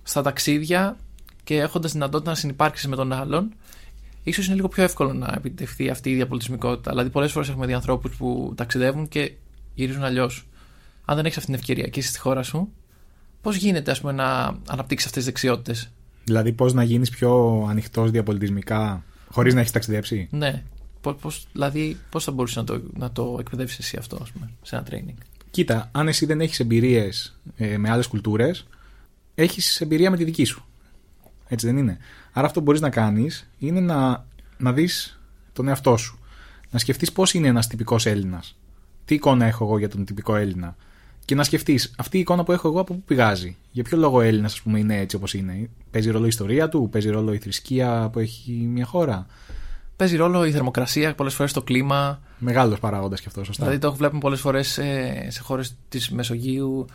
[0.04, 0.98] Στα ταξίδια
[1.44, 3.54] και έχοντας δυνατότητα να συνεπάρξεις με τον άλλον,
[4.26, 6.92] ίσως είναι λίγο πιο εύκολο να επιτευχθεί αυτή η διαπολιτισμικότητα.
[6.92, 9.32] Δηλαδή, πολλές φορές έχουμε δει ανθρώπους που ταξιδεύουν και
[9.74, 10.48] γυρίζουν αλλιώς.
[11.06, 12.72] Αν δεν έχεις αυτή την ευκαιρία και είσαι στη χώρα σου,
[13.42, 15.92] πώς γίνεται ας πούμε, να αναπτύξεις αυτές τις δεξιότητες;
[16.24, 20.64] δηλαδή πώς να γίνεις πιο ανοιχτός διαπολιτισμικά χωρίς να έχεις ταξιδέψει; Ναι.
[21.02, 24.50] Πώς, πώς, δηλαδή, πώς θα μπορούσες να το, να το εκπαιδεύσεις εσύ αυτό, ας πούμε,
[24.62, 25.18] σε ένα training;
[25.52, 28.68] Κοίτα, αν εσύ δεν έχεις εμπειρίες ε, με άλλες κουλτούρες,
[29.36, 30.66] έχεις εμπειρία με τη δική σου.
[31.48, 31.98] Έτσι δεν είναι.
[32.32, 34.26] Άρα αυτό που μπορείς να κάνεις είναι να,
[34.58, 35.20] να δεις
[35.54, 36.20] τον εαυτό σου.
[36.72, 38.58] Να σκεφτείς πώς είναι ένας τυπικός Έλληνας.
[39.06, 40.76] Τι εικόνα έχω εγώ για τον τυπικό Έλληνα.
[41.26, 43.56] Και να σκεφτείς αυτή η εικόνα που έχω εγώ από πού πηγάζει.
[43.72, 45.70] Για ποιο λόγο ο Έλληνας ας πούμε είναι έτσι όπως είναι.
[45.92, 49.26] Παίζει ρόλο η ιστορία του, παίζει ρόλο η θρησκεία που έχει μια χώρα.
[49.96, 52.22] Παίζει ρόλο η θερμοκρασία, πολλές φορές το κλίμα.
[52.38, 53.64] Μεγάλος παράγοντας και αυτός σωστά.
[53.64, 54.80] Δηλαδή το βλέπουμε πολλές φορές
[55.28, 56.86] σε χώρες της Μεσογείου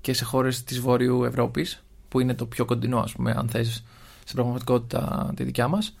[0.00, 1.83] και σε χώρες της Βόρειου Ευρώπης,
[2.14, 3.84] που είναι το πιο κοντινό, ας πούμε, αν θες,
[4.24, 5.96] στην πραγματικότητα τη δικιά μας.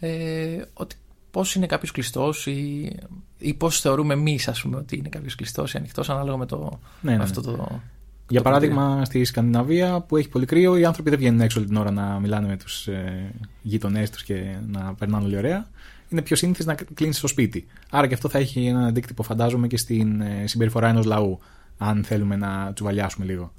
[0.00, 0.96] Ε, ότι
[1.30, 2.92] πώς είναι κάποιος κλειστός ή,
[3.38, 6.56] ή πώς θεωρούμε εμείς, ας πούμε, ότι είναι κάποιος κλειστός ή ανοιχτός, ανάλογα με, το,
[6.56, 7.22] Ναι, ναι, με ναι.
[7.22, 7.80] αυτό το.
[8.28, 11.68] Για το παράδειγμα, στη Σκανδιναβία που έχει πολύ κρύο, οι άνθρωποι δεν βγαίνουν έξω όλη
[11.68, 15.66] την ώρα να μιλάνε με τους ε, γείτονές τους και να περνάνε όλοι ωραία.
[16.08, 17.66] Είναι πιο σύνηθε να κλείνεις στο σπίτι.
[17.90, 21.38] Άρα και αυτό θα έχει έναν αντίκτυπο, φαντάζομαι, και στην ε, συμπεριφορά ενός λαού,
[21.78, 23.52] αν θέλουμε να τσουβαλιάσουμε λίγο.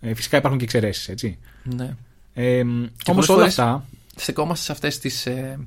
[0.00, 1.38] Ε, φυσικά υπάρχουν και εξαιρέσεις, έτσι.
[1.64, 1.94] Ναι.
[2.34, 3.84] Ε, Όμως πολλές όλα φορές- αυτά.
[4.16, 5.58] στεκόμαστε σε αυτές τις, ε,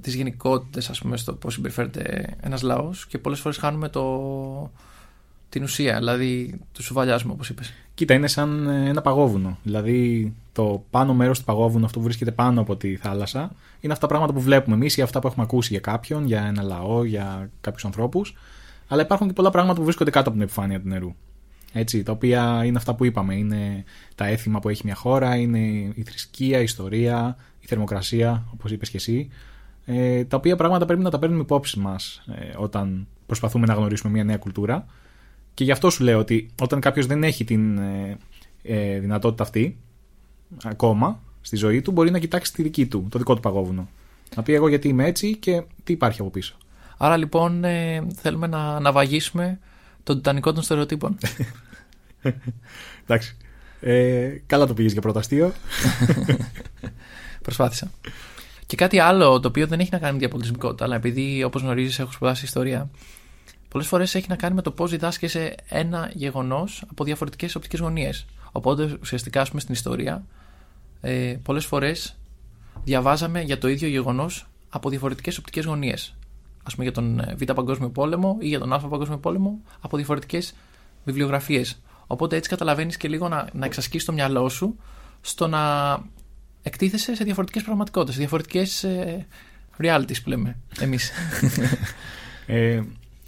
[0.00, 4.70] τις γενικότητες ας πούμε στο πώς συμπεριφέρεται ένας λαός και πολλές φορές χάνουμε το,
[5.48, 7.72] την ουσία, δηλαδή τους σουβαλιάσουμε όπως είπες.
[7.94, 9.58] Κοίτα, είναι σαν ε, ένα παγόβουνο.
[9.62, 14.06] Δηλαδή, το πάνω μέρος του παγόβουνου, αυτό που βρίσκεται πάνω από τη θάλασσα, είναι αυτά
[14.06, 17.04] τα πράγματα που βλέπουμε εμείς ή αυτά που έχουμε ακούσει για κάποιον, για ένα λαό,
[17.04, 18.36] για κάποιους ανθρώπους.
[18.88, 21.14] Αλλά υπάρχουν και πολλά πράγματα που βρίσκονται κάτω από την επιφάνεια του νερού.
[21.72, 23.34] Έτσι, τα οποία είναι αυτά που είπαμε.
[23.34, 25.58] Είναι τα έθιμα που έχει μια χώρα, είναι
[25.94, 29.28] η θρησκεία, η ιστορία, η θερμοκρασία, όπως είπες και εσύ.
[29.84, 34.12] Ε, τα οποία πράγματα πρέπει να τα παίρνουμε υπόψη μας ε, όταν προσπαθούμε να γνωρίσουμε
[34.12, 34.86] μια νέα κουλτούρα.
[35.54, 38.18] Και γι' αυτό σου λέω ότι όταν κάποιος δεν έχει την ε,
[38.62, 39.76] ε, δυνατότητα αυτή
[40.64, 43.88] ακόμα στη ζωή του, μπορεί να κοιτάξει τη δική του, το δικό του παγόβουνο.
[44.36, 46.56] Να πει εγώ γιατί είμαι έτσι και τι υπάρχει από πίσω.
[46.96, 49.58] Άρα λοιπόν ε, θέλουμε να, να βαγίσουμε
[50.02, 51.18] τον τιτανικό των στερεοτύπων.
[53.02, 53.36] Εντάξει.
[53.80, 55.52] Ε, καλά το πήγες για πρώτο αστείο.
[57.42, 57.90] Προσπάθησα.
[58.66, 61.98] Και κάτι άλλο το οποίο δεν έχει να κάνει με διαπολιτισμικότητα, αλλά επειδή όπως γνωρίζεις
[61.98, 62.90] έχω σπουδάσει ιστορία,
[63.68, 68.26] πολλές φορές έχει να κάνει με το πώς διδάσκεσαι ένα γεγονός από διαφορετικές οπτικές γωνίες.
[68.52, 70.24] Οπότε ουσιαστικά, ας πούμε, στην ιστορία,
[71.00, 72.16] ε, πολλές φορές
[72.84, 76.14] διαβάζαμε για το ίδιο γεγονός από διαφορετικές οπτικές γωνίες.
[76.62, 79.96] Α πούμε για τον ε, Β' Παγκόσμιο Πόλεμο ή για τον Α' Παγκόσμιο Πόλεμο από
[79.96, 80.54] διαφορετικές
[81.04, 81.82] βιβλιογραφίες.
[82.06, 84.76] Οπότε έτσι καταλαβαίνεις και λίγο να, να εξασκήσει το μυαλό σου
[85.20, 85.58] στο να
[86.62, 89.26] εκτίθεσαι σε διαφορετικές πραγματικότητες, σε διαφορετικές ε,
[89.78, 91.10] realities που λέμε εμείς.
[92.46, 92.82] Ε,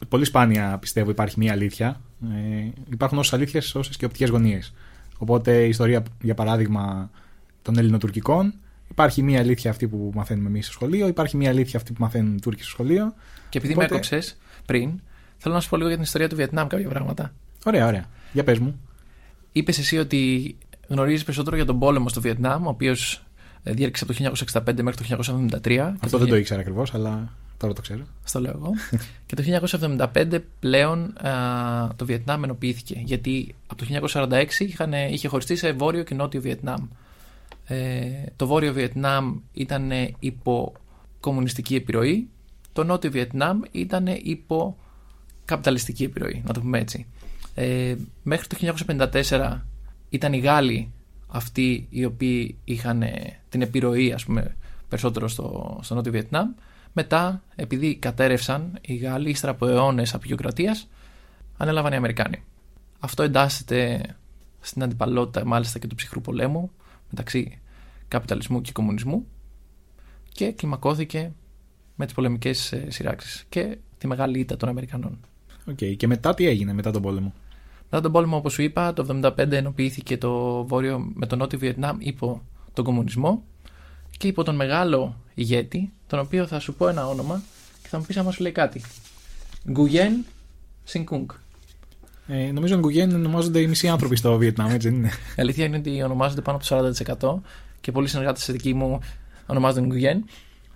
[0.08, 2.00] πολύ σπάνια πιστεύω υπάρχει μία αλήθεια.
[2.22, 4.74] Ε, υπάρχουν όσες αλήθειες όσες και οπτικές γωνίες.
[5.18, 7.10] Οπότε η ιστορία, για παράδειγμα,
[7.62, 8.54] των Ελληνοτουρκικών,
[8.92, 12.36] υπάρχει μία αλήθεια αυτή που μαθαίνουμε εμείς στο σχολείο, υπάρχει μία αλήθεια αυτή που μαθαίνουν
[12.36, 13.14] οι Τούρκοι στο σχολείο.
[13.48, 15.00] και επειδή Οπότε- με έκοψες πριν,
[15.38, 17.32] θέλω να σου πω λίγο για την ιστορία του Βιετνάμ κάποια πράγματα.
[17.64, 18.04] Ωραία, ωραία.
[18.32, 18.80] Για πες μου.
[19.52, 20.54] Είπες εσύ ότι
[20.88, 23.22] γνωρίζεις περισσότερο για τον πόλεμο στο Βιετνάμ, ο οποίος
[23.62, 24.34] διέρχεται από το
[24.74, 25.04] 1965 μέχρι το
[25.62, 25.94] 1973.
[26.00, 28.02] Αυτό δεν το ήξερα ακριβώς, αλλά τώρα το ξέρω.
[28.24, 28.72] Στο λέω εγώ.
[29.26, 29.42] και το
[30.12, 33.02] 1975 πλέον α, το Βιετνάμ ενοποιήθηκε.
[33.04, 36.86] Γιατί από το 1946 είχαν, είχε χωριστεί σε βόρειο και νότιο Βιετνάμ.
[37.64, 40.72] Ε, το βόρειο Βιετνάμ ήταν υπό
[41.20, 42.28] κομμουνιστική επιρροή.
[42.72, 44.76] Το νότιο Βιετνάμ ήταν υπό
[45.44, 47.06] καπιταλιστική επιρροή, να το πούμε έτσι.
[47.54, 48.56] Ε, μέχρι το
[49.28, 49.60] 1954
[50.08, 50.92] ήταν οι Γάλλοι
[51.28, 54.56] αυτοί οι οποίοι είχαν ε, την επιρροή ας πούμε
[54.88, 56.48] περισσότερο στο, στο Νότιο Βιετνάμ
[56.92, 60.88] μετά επειδή κατέρευσαν οι Γάλλοι ύστερα από αιώνες απεικιοκρατίας
[61.56, 62.42] ανέλαβαν οι Αμερικάνοι
[62.98, 64.00] αυτό εντάσσεται
[64.60, 66.70] στην αντιπαλότητα μάλιστα και του ψυχρού πολέμου
[67.12, 67.58] μεταξύ
[68.08, 69.26] καπιταλισμού και κομμουνισμού
[70.32, 71.32] και κλιμακώθηκε
[71.94, 75.20] με τις πολεμικές ε, συρράξεις και τη μεγάλη ήττα των Αμερικανών.
[75.68, 75.76] Οκ.
[75.96, 77.34] Και μετά τι έγινε, μετά τον πόλεμο;
[77.82, 81.96] Μετά τον πόλεμο, όπως σου είπα, το 1975 ενοποιήθηκε το βόρειο με τον νότιο Βιετνάμ
[82.00, 83.42] υπό τον κομμουνισμό
[84.18, 87.42] και υπό τον μεγάλο ηγέτη, τον οποίο θα σου πω ένα όνομα
[87.82, 88.82] και θα μου πεις άμα σου λέει κάτι.
[89.70, 90.24] Γκουγέν
[90.84, 91.30] Σινκούγκ.
[92.34, 95.64] Ε, νομίζω ότι Γκουγέν ονομάζονται οι μισοί άνθρωποι στο Βιετνάμ, έτσι δεν είναι; Η αλήθεια
[95.64, 97.40] είναι ότι ονομάζονται πάνω από το 40%
[97.80, 99.00] και πολλοί συνεργάτες σε δική μου
[99.46, 100.24] ονομάζονται Γκουγέν.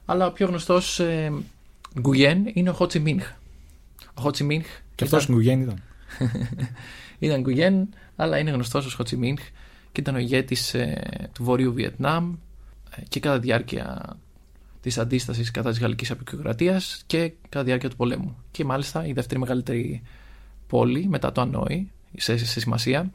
[0.04, 1.32] Αλλά ο πιο γνωστός ε,
[2.00, 3.30] Γκουγέν είναι ο Χότσι Μίνχ.
[4.14, 5.82] Ο Χότσι Μίνχ Και αυτός Γκουγέν ήταν.
[7.18, 9.40] ήταν Γκουγέν, αλλά είναι γνωστός ως Χότσι Μίνχ
[9.92, 10.76] και ήταν ο ηγέτης
[11.32, 12.34] του Βορείου Βιετνάμ
[12.90, 14.16] ε, και κατά τη διάρκεια
[14.80, 18.36] της αντίστασης κατά της Γαλλικής Αποικιοκρατίας και κατά τη διάρκεια του πολέμου.
[18.50, 20.02] Και μάλιστα η δεύτερη μεγαλύτερη
[20.66, 23.10] πόλη μετά το Ανόι σε, σε σημασία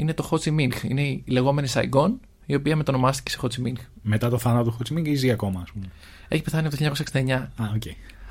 [0.00, 0.82] είναι το Χο Τσι Μινχ.
[0.84, 3.80] Είναι η λεγόμενη Σαϊγκόν, η οποία μετονομάστηκε σε Χο Τσι Μινχ.
[4.02, 5.86] Μετά το θάνατο του Χο Τσι Μινχ ή ζει ακόμα, ας πούμε.
[6.28, 7.82] Έχει πεθάνει από το 1969, Α, οκ.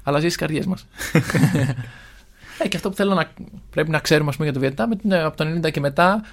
[0.04, 0.88] αλλά ζει στις καρδιές μας.
[2.64, 3.32] ε, και αυτό που θέλω να
[3.70, 6.24] πρέπει να ξέρουμε ας πούμε, για το Βιετνάμ είναι ότι από το 90 και μετά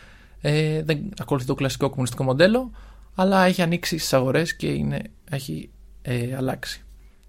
[0.41, 2.71] ε, δεν ακολουθεί το κλασικό κομμουνιστικό μοντέλο,
[3.15, 5.71] αλλά έχει ανοίξει στις αγορές και είναι, έχει
[6.03, 6.81] ε, αλλάξει.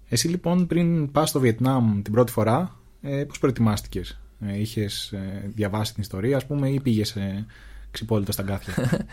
[0.08, 5.50] Εσύ λοιπόν πριν πας στο Βιετνάμ την πρώτη φορά, ε, πώς προετοιμάστηκες; Ε, είχες ε,
[5.54, 7.46] διαβάσει την ιστορία ας πούμε ή πήγες ε,
[7.90, 8.74] ξυπόλυτα στα γκάθια.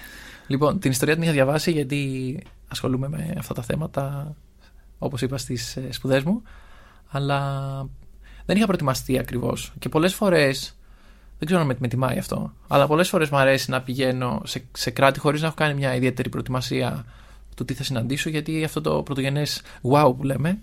[0.47, 4.35] Λοιπόν, την ιστορία την είχα διαβάσει γιατί ασχολούμαι με αυτά τα θέματα,
[4.97, 6.41] όπως είπα στις ε, σπουδές μου,
[7.07, 7.39] αλλά
[8.45, 9.73] δεν είχα προετοιμαστεί ακριβώς.
[9.79, 10.77] Και πολλές φορές,
[11.37, 14.65] δεν ξέρω αν με, με τιμάει αυτό, αλλά πολλές φορές μου αρέσει να πηγαίνω σε,
[14.71, 17.05] σε κράτη χωρίς να έχω κάνει μια ιδιαίτερη προετοιμασία
[17.55, 20.59] του τι θα συναντήσω, γιατί αυτό το πρωτογενές wow που λέμε,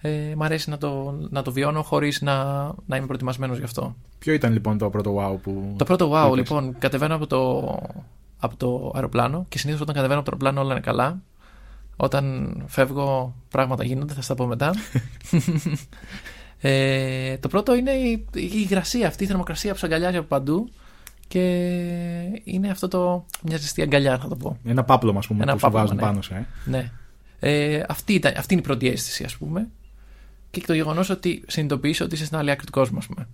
[0.00, 3.96] ε, μ' αρέσει να το, να το βιώνω χωρίς να, να είμαι προετοιμασμένος γι' αυτό.
[4.18, 5.74] Ποιο ήταν λοιπόν το πρώτο wow που...
[5.76, 7.60] Το πρώτο wow, είπες; λοιπόν, κατεβαίνω από το,
[8.38, 11.22] από το αεροπλάνο και συνήθως όταν κατεβαίνω από το αεροπλάνο όλα είναι καλά.
[11.96, 14.74] Όταν φεύγω, πράγματα γίνονται, θα στα πω μετά.
[16.60, 20.68] ε, το πρώτο είναι η, η υγρασία αυτή, η θερμοκρασία που σε αγκαλιάζει από παντού
[21.28, 21.40] και
[22.44, 23.26] είναι αυτό το.
[23.42, 24.58] μια ζεστή αγκαλιά, θα το πω.
[24.64, 26.02] Ένα πάπλωμα ας πούμε Ένα που σου πάπλωμα, βάζουν ναι.
[26.02, 26.34] πάνω σε.
[26.34, 26.70] ε.
[26.70, 26.90] Ναι.
[27.38, 29.68] Ε, αυτή, ήταν, αυτή είναι η πρώτη αίσθηση, ας πούμε.
[30.60, 33.28] Και το γεγονός ότι συνειδητοποιήσει ότι είσαι στην άλλη άκρη του κόσμου, ας πούμε.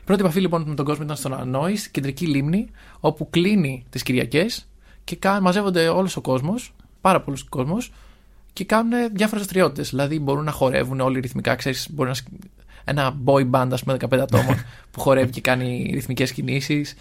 [0.00, 2.68] Η πρώτη επαφή λοιπόν με τον κόσμο ήταν στον Ανόης, στην κεντρική λίμνη,
[3.00, 4.68] όπου κλείνει τις Κυριακές
[5.04, 7.92] και κα- μαζεύονται όλος ο κόσμος, πάρα πολλούς κόσμος,
[8.52, 9.90] και κάνουν διάφορες δραστηριότητες.
[9.90, 12.14] Δηλαδή μπορούν να χορεύουν όλοι ρυθμικά, ξέρεις, μπορεί να.
[12.14, 12.26] σκ-
[12.84, 16.94] Ένα boy band, ας πούμε, 15 ατόμων που χορεύει και κάνει ρυθμικές κινήσεις.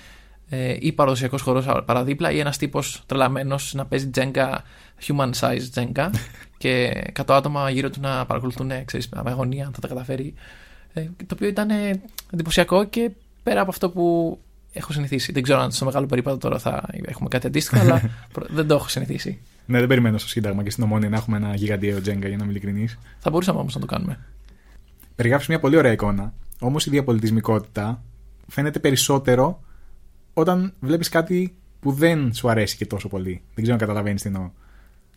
[0.53, 4.63] Ε, ή παραδοσιακός χορός παραδίπλα, ή ένας τύπος τρελαμένος να παίζει τζέγκα,
[5.07, 6.11] human size τζέγκα,
[6.57, 10.33] και 100 άτομα γύρω του να παρακολουθούν, ξέρεις, με αγωνία αν θα τα καταφέρει.
[10.93, 12.01] Ε, το οποίο ήταν ε,
[12.33, 13.11] εντυπωσιακό και
[13.43, 14.37] πέρα από αυτό που
[14.73, 15.31] έχω συνηθίσει.
[15.31, 18.01] Δεν ξέρω αν στο μεγάλο περίπατο τώρα θα έχουμε κάτι αντίστοιχο, αλλά
[18.33, 19.41] προ- δεν το έχω συνηθίσει.
[19.65, 22.43] Ναι, δεν περιμένω στο Σύνταγμα και στην Ομόνια να έχουμε ένα γιγαντιαίο τζέγκα για να
[22.43, 22.87] είμαι ειλικρινή.
[23.19, 24.19] Θα μπορούσαμε όμως να το κάνουμε.
[25.15, 26.33] Περιγράφεις μια πολύ ωραία εικόνα.
[26.59, 28.03] Όμως η διαπολιτισμικότητα
[28.47, 29.61] φαίνεται περισσότερο
[30.41, 33.41] όταν βλέπεις κάτι που δεν σου αρέσει και τόσο πολύ.
[33.53, 34.51] Δεν ξέρω αν καταλαβαίνεις τι εννοώ.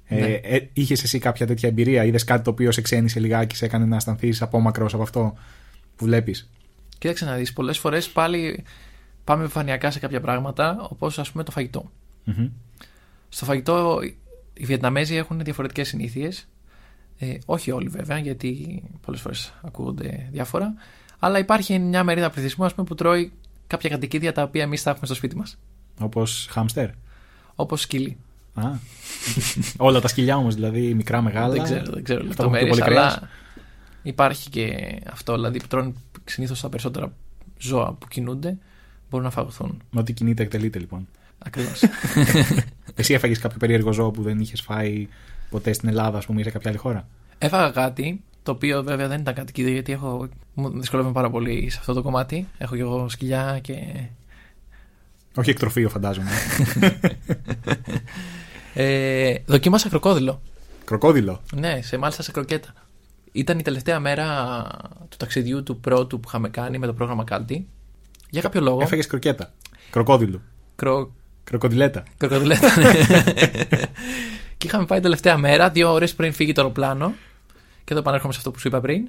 [0.08, 0.18] Ναι.
[0.18, 3.64] Ε, ε, Είχες εσύ κάποια τέτοια εμπειρία, είδες κάτι το οποίο σε ξένησε λιγάκι, σε
[3.64, 5.34] έκανε να αισθανθείς απόμακρος από αυτό
[5.96, 6.50] που βλέπεις;
[6.98, 8.64] Κοίταξε να δεις, πολλές φορές πάλι
[9.24, 11.90] πάμε επιφανειακά σε κάποια πράγματα, όπως ας πούμε το φαγητό.
[13.28, 13.98] Στο φαγητό
[14.54, 16.48] οι Βιετναμέζοι έχουν διαφορετικές συνήθειες.
[17.18, 20.74] Ε, όχι όλοι βέβαια, γιατί πολλές φορές ακούγονται διάφορα.
[21.18, 23.32] Αλλά υπάρχει μια μερίδα πληθυσμού ας πούμε, που τρώει
[23.66, 25.59] κάποια κατοικίδια τα οποία εμείς θα έχουμε στο σπίτι μας.
[26.00, 26.88] Όπως χάμστερ.
[27.55, 28.16] Όπως σκύλι.
[28.55, 28.62] Α.
[29.77, 31.53] Όλα τα σκυλιά όμως, δηλαδή μικρά, μεγάλα.
[31.53, 33.16] Δεν ξέρω, δεν ξέρω Αυτά που έχουν λεπτομέρειες, πιο πολύ κρέας.
[33.16, 33.29] αλλά
[34.03, 35.35] υπάρχει και αυτό.
[35.35, 35.92] Δηλαδή που τρώνε
[36.24, 37.12] συνήθως τα περισσότερα
[37.59, 38.59] ζώα που κινούνται
[39.11, 39.83] μπορούν να φαγωθούν.
[39.90, 41.09] Με Ό,τι κινείται εκτελείται λοιπόν.
[41.38, 41.83] Ακριβώς.
[42.94, 45.09] Εσύ έφαγες κάποιο περίεργο ζώο που δεν είχες φάει
[45.50, 49.09] ποτέ στην Ελλάδα, ας πούμε, ή σε κάποια άλλη χώρα; Έφαγα κάτι το οποίο βέβαια
[49.09, 52.48] δεν ήταν κατοικίδιο γιατί έχω, μου δυσκολεύομαι πάρα πολύ σε αυτό το κομμάτι.
[52.59, 53.76] Έχω και εγώ σκυλιά και.
[55.35, 56.30] Όχι εκτροφείο, φαντάζομαι.
[58.76, 60.40] Ε, δοκίμασα κροκόδιλο.
[60.85, 62.72] Κροκόδιλο; Ναι, σε, μάλιστα σε κροκέτα.
[63.33, 64.66] Ήταν η τελευταία μέρα
[65.09, 67.66] του ταξιδιού του πρώτου που είχαμε κάνει με το πρόγραμμα Κάλτι.
[68.30, 68.83] Για κάποιο λόγο.
[68.83, 69.52] Έφαγες κροκέτα.
[69.90, 70.40] Κροκόδιλο.
[70.76, 71.12] Κρο...
[71.44, 72.02] Κροκοδιλέτα.
[72.16, 72.78] Κροκοδιλέτα.
[72.80, 72.92] ναι.
[74.59, 77.14] και είχαμε πάει τελευταία μέρα, δύο ώρες πριν φύγει το αεροπλάνο.
[77.84, 79.08] Και εδώ επανέρχομαι σε αυτό που σου είπα πριν.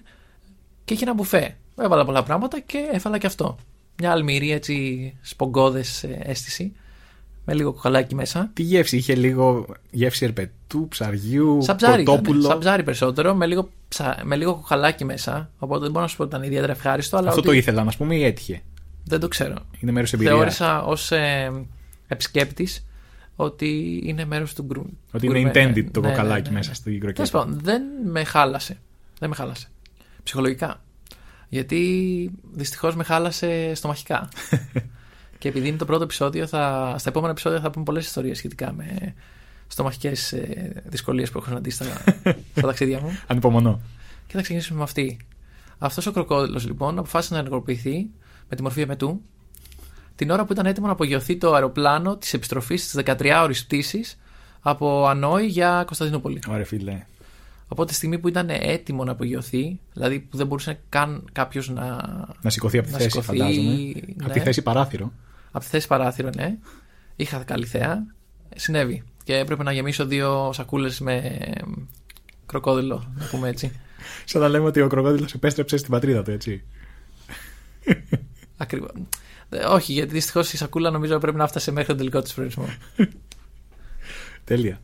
[0.85, 1.57] Και είχε ένα μπουφέ.
[1.81, 3.57] Έβαλα πολλά πράγματα και έφαλα και αυτό.
[3.97, 6.73] Μια αλμυρή έτσι σπογκώδες αίσθηση.
[7.47, 8.49] Με λίγο κοκαλάκι μέσα.
[8.53, 12.41] Τι γεύση, είχε λίγο γεύση ερπετού, ψαριού, Σαν ψάρι, ήταν, κοτόπουλο.
[12.41, 14.21] σαν ψάρι περισσότερο, με λίγο, ψα...
[14.23, 15.49] με λίγο κοκαλάκι μέσα.
[15.59, 17.49] Οπότε δεν μπορώ να σου πω ότι ήταν ιδιαίτερα ευχάριστο, αλλά Αυτό ότι...
[17.49, 18.61] το ήθελα να πούμε ή έτυχε.
[19.03, 19.55] δεν το ξέρω.
[19.79, 20.35] Είναι μέρος εμπειρίας.
[20.35, 21.51] Θεώρησα ως ε,
[22.07, 22.85] επισκέπτης
[23.36, 24.86] ότι είναι μέρος του γκρου.
[25.12, 25.52] Ότι είναι γκουρμέ.
[25.54, 26.56] intended το Ναι, ναι, κοκαλάκι ναι, ναι.
[26.56, 27.38] μέσα στην Τέλος κροκέτα.
[27.39, 28.78] πάντων, δεν με χάλασε.
[29.19, 29.67] Δεν με χάλασε.
[30.24, 30.84] Ψυχολογικά.
[31.50, 34.30] Γιατί δυστυχώς με χάλασε στομαχικά.
[35.39, 38.74] και επειδή είναι το πρώτο επεισόδιο, θα, στα επόμενα επεισόδια θα πούμε πολλές ιστορίες σχετικά
[38.74, 39.13] με
[39.67, 40.34] στομαχικές
[40.86, 42.02] δυσκολίες που έχω συναντήσει στα,
[42.58, 43.19] στα ταξίδια μου.
[43.28, 43.82] Ανυπομονώ.
[44.28, 45.17] Και θα ξεκινήσουμε με αυτή.
[45.78, 48.10] Αυτός ο κροκόδηλο λοιπόν αποφάσισε να ενεργοποιηθεί
[48.50, 49.21] με τη μορφή εμετού
[50.15, 54.04] την ώρα που ήταν έτοιμο να απογειωθεί το αεροπλάνο της επιστροφής τη 13ωρη πτήση
[54.62, 56.39] από Ανόη για Κωνσταντινούπολη.
[56.49, 57.06] Ωραία, φίλε.
[57.67, 61.84] Οπότε τη στιγμή που ήταν έτοιμο να απογειωθεί, δηλαδή που δεν μπορούσε καν κάποιος να.
[62.41, 63.73] Να σηκωθεί από τη Να θέση, σηκωθεί, φαντάζομαι.
[63.73, 63.91] ναι.
[64.23, 65.12] Από τη θέση παράθυρο.
[65.51, 66.58] Από τη θέση παράθυρο, ναι.
[67.15, 68.06] Είχα καλή θέα.
[68.56, 69.04] Συνέβη.
[69.23, 71.39] Και έπρεπε να γεμίσω δύο σακούλες με
[72.45, 73.80] κροκόδιλο, να πούμε έτσι.
[74.25, 76.63] Σαν να λέμε ότι ο κροκόδιλος επέστρεψε στην πατρίδα του, έτσι.
[78.58, 78.91] Ακριβώς.
[79.69, 82.65] Όχι, γιατί δυστυχώς η σακούλα νομίζω πρέπει να φτάσει μέχρι τον τελικό της προορισμό.
[84.43, 84.79] Τέλεια.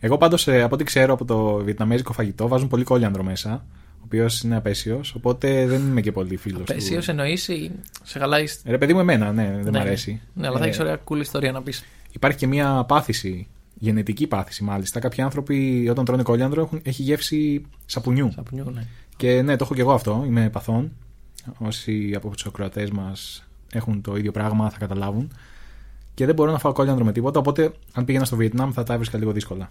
[0.00, 3.64] Εγώ πάντως, από ό,τι ξέρω από το βιετναμέζικο φαγητό, βάζουν πολύ κόλιανδρο μέσα.
[3.90, 6.74] Ο οποίος είναι απέσιος, οπότε δεν είμαι και πολύ φίλος του.
[6.74, 7.70] Πεσίω εννοείς ή
[8.02, 8.44] σε χαλάει.
[8.64, 9.78] Ρε παιδί μου, εμένα, ναι, δεν Ναι.
[9.78, 10.20] μ' αρέσει.
[10.34, 11.84] Ναι, αλλά θα Ε, έχεις ωραία cool ιστορία να πεις.
[12.12, 15.00] Υπάρχει και μια πάθηση, γενετική πάθηση μάλιστα.
[15.00, 18.30] Κάποιοι άνθρωποι όταν τρώνε κόλιανδρο έχουν, έχει γεύση σαπουνιού.
[18.34, 18.86] Σαπουνιού, ναι.
[19.16, 20.22] Και ναι, το έχω και εγώ αυτό.
[20.26, 20.92] Είμαι παθών.
[21.58, 23.44] Όσοι από τους ακροατές μας
[23.76, 25.32] έχουν το ίδιο πράγμα θα καταλάβουν.
[26.14, 27.38] Και δεν μπορώ να φάω κόλιανδρο με τίποτα.
[27.38, 29.70] Οπότε, αν πήγαινα στο Βιετνάμ, θα τα έβρισκα λίγο δύσκολα.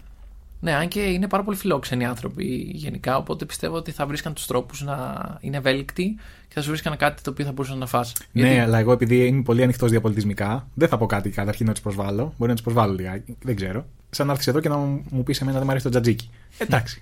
[0.59, 4.45] Ναι, αν και είναι πάρα πολύ φιλόξενοι άνθρωποι γενικά, οπότε πιστεύω ότι θα βρίσκαν τους
[4.45, 4.97] τρόπους να
[5.41, 6.15] είναι ευέλικτοι
[6.47, 8.13] και θα σου βρίσκαν κάτι το οποίο θα μπορούσαν να φας.
[8.31, 11.81] Ναι, αλλά εγώ επειδή είμαι πολύ ανοιχτός διαπολιτισμικά, δεν θα πω κάτι καταρχήν να τους
[11.81, 12.33] προσβάλλω.
[12.37, 13.37] Μπορεί να τους προσβάλλω λιγάκι.
[13.41, 13.85] Δεν ξέρω.
[14.09, 16.29] Σαν να έρθεις εδώ και να μου μου πεις εμένα δεν μου αρέσει το τζατζίκι.
[16.57, 16.99] Εντάξει.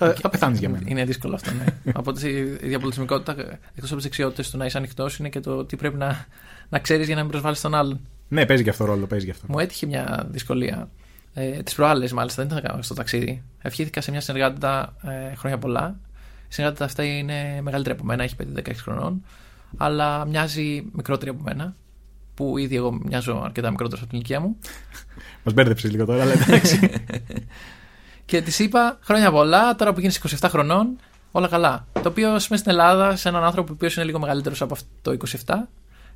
[0.00, 0.84] Θα, θα πεθάνεις για μένα.
[0.86, 1.64] Είναι δύσκολο αυτό, ναι.
[2.00, 3.32] Οπότε η διαπολιτισμικότητα,
[3.74, 6.26] εκτός από τις δεξιότητες του να είσαι ανοιχτός, είναι και το τι πρέπει να,
[6.68, 8.00] να ξέρεις για να μην προσβάλλεις τον άλλον.
[8.28, 9.06] Ναι, παίζει και αυτό ρόλο.
[9.06, 9.46] Παίζει και αυτό.
[9.48, 10.88] Μου έτυχε μια δυσκολία.
[11.34, 13.42] Ε, τις προάλλες, μάλιστα, δεν ήταν στο ταξίδι.
[13.62, 15.96] Ευχήθηκα σε μια συνεργάτητα ε, χρόνια πολλά.
[16.48, 19.24] Η συνεργάτητα αυτή είναι μεγαλύτερη από μένα, έχει 5-16 χρονών,
[19.76, 21.76] αλλά μοιάζει μικρότερη από μένα.
[22.34, 24.56] Που ήδη εγώ μοιάζω αρκετά μικρότερο από την ηλικία μου.
[25.44, 26.78] Μας μπέρδεψες λίγο τώρα, αλλά εντάξει.
[28.30, 30.98] Και της είπα χρόνια πολλά, τώρα που γίνεις 27 χρονών,
[31.30, 31.86] όλα καλά.
[31.92, 35.16] Το οποίο σημαίνει στην Ελλάδα, σε έναν άνθρωπο που είναι λίγο μεγαλύτερος από αυτό το
[35.46, 35.54] 27,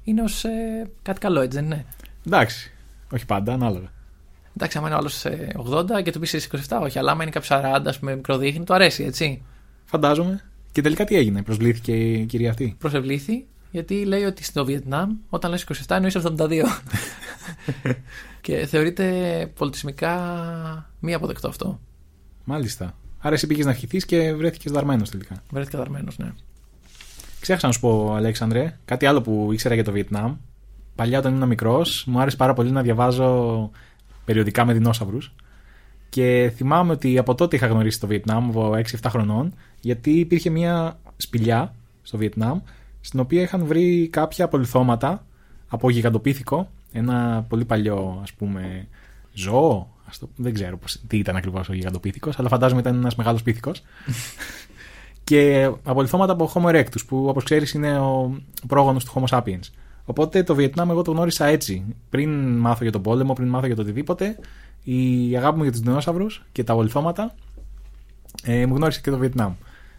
[0.05, 1.87] είναι ως ε, κάτι καλό, έτσι δεν είναι;
[2.27, 2.73] εντάξει.
[3.13, 3.93] Όχι πάντα, ανάλογα.
[4.57, 5.25] Εντάξει, άμα είναι ο άλλος
[5.99, 8.65] 80 και του πεις 27, όχι, αλλά άμα είναι κάποιος 40, ας πούμε, μικρό δείχνει,
[8.65, 9.43] το αρέσει, έτσι.
[9.85, 10.45] Φαντάζομαι.
[10.73, 15.51] Και τελικά τι έγινε, προσβλήθηκε η κυρία αυτή; Προσευλήθη, γιατί λέει ότι στο Βιετνάμ, όταν
[15.51, 16.63] λες 27, εννοείς 72.
[18.41, 19.07] και θεωρείται
[19.57, 21.81] πολιτισμικά μη αποδεκτό αυτό.
[22.45, 22.95] Μάλιστα.
[23.19, 25.43] Άρα εσύ πήγες να ευχηθεί και βρέθηκες δαρμένος τελικά.
[25.51, 26.33] Βρέθηκα δαρμένος, ναι.
[27.41, 30.35] Ξέχασα να σου πω, Αλέξανδρε, κάτι άλλο που ήξερα για το Βιετνάμ.
[30.95, 33.71] Παλιά, όταν ήμουν μικρός, μου άρεσε πάρα πολύ να διαβάζω
[34.25, 35.35] περιοδικά με δεινόσαυρους.
[36.09, 40.99] Και θυμάμαι ότι από τότε είχα γνωρίσει το Βιετνάμ, από 6-7 χρονών, γιατί υπήρχε μια
[41.17, 42.61] σπηλιά στο Βιετνάμ,
[43.01, 45.27] στην οποία είχαν βρει κάποια απολυθώματα
[45.69, 48.89] από γιγαντοπίθηκο, ένα πολύ παλιό, ας πούμε,
[49.33, 49.94] ζώο.
[50.09, 53.43] Ας το, δεν ξέρω πώς, τι ήταν ακριβώς ο γιγαντοπίθηκος, αλλά φαντάζομαι ήταν ένας μεγάλος
[53.43, 53.83] πίθηκος.
[55.25, 59.71] και απολυθώματα από Homo erectus, που όπως ξέρεις είναι ο πρόγονος του Homo sapiens.
[60.05, 61.85] Οπότε το Βιετνάμ εγώ το γνώρισα έτσι.
[62.11, 64.39] Πριν μάθω για τον πόλεμο, πριν μάθω για το οτιδήποτε,
[64.83, 67.35] η αγάπη μου για τους δεινόσαυρους και τα απολυθώματα
[68.43, 69.53] ε, μου γνώρισε και το Βιετνάμ.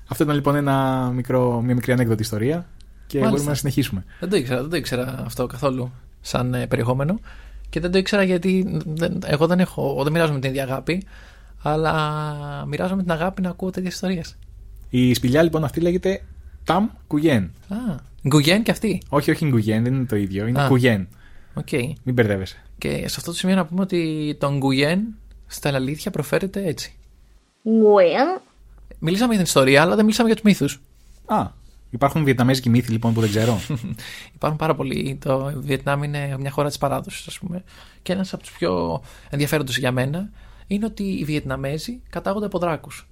[0.07, 2.67] Αυτό ήταν λοιπόν ένα μικρό, μια μικρή ανέκδοτη ιστορία
[3.07, 3.29] και Μάλιστα.
[3.29, 4.05] μπορούμε να συνεχίσουμε.
[4.19, 5.91] Δεν το ήξερα, δεν το ήξερα αυτό καθόλου
[6.21, 7.19] σαν ε, περιεχόμενο.
[7.75, 11.03] Και δεν το ήξερα γιατί δεν, εγώ δεν, έχω, δεν μοιράζομαι την ίδια αγάπη,
[11.61, 14.35] αλλά μοιράζομαι την αγάπη να ακούω τέτοιες ιστορίες.
[14.89, 16.23] Η σπηλιά λοιπόν αυτή λέγεται
[16.63, 17.51] Ταμ Κουγέν.
[17.69, 17.75] Α,
[18.27, 19.01] γκουγέν και αυτή.
[19.09, 20.67] Όχι, όχι Γκουγέν, δεν είναι το ίδιο, είναι Α.
[20.67, 21.07] Κουγέν.
[21.53, 21.71] Οκ.
[22.03, 22.63] Μην μπερδεύεσαι.
[22.77, 25.01] Και σε αυτό το σημείο να πούμε ότι το γκουγέν
[25.47, 26.95] στα αλήθεια προφέρεται έτσι.
[27.63, 28.41] Nguyễn,
[28.99, 30.81] Μιλήσαμε για την ιστορία, αλλά δεν μιλήσαμε για τους μύθους.
[31.25, 31.47] Α,
[31.89, 33.59] υπάρχουν βιετναμέζικοι μύθοι λοιπόν που δεν ξέρω;
[34.35, 35.17] Υπάρχουν πάρα πολλοί.
[35.21, 37.63] Το Βιετνάμ είναι μια χώρα της παράδοσης, ας πούμε.
[38.01, 40.29] Και ένας από τους πιο ενδιαφέροντες για μένα
[40.67, 43.07] είναι ότι οι Βιετναμέζοι κατάγονται από δράκους.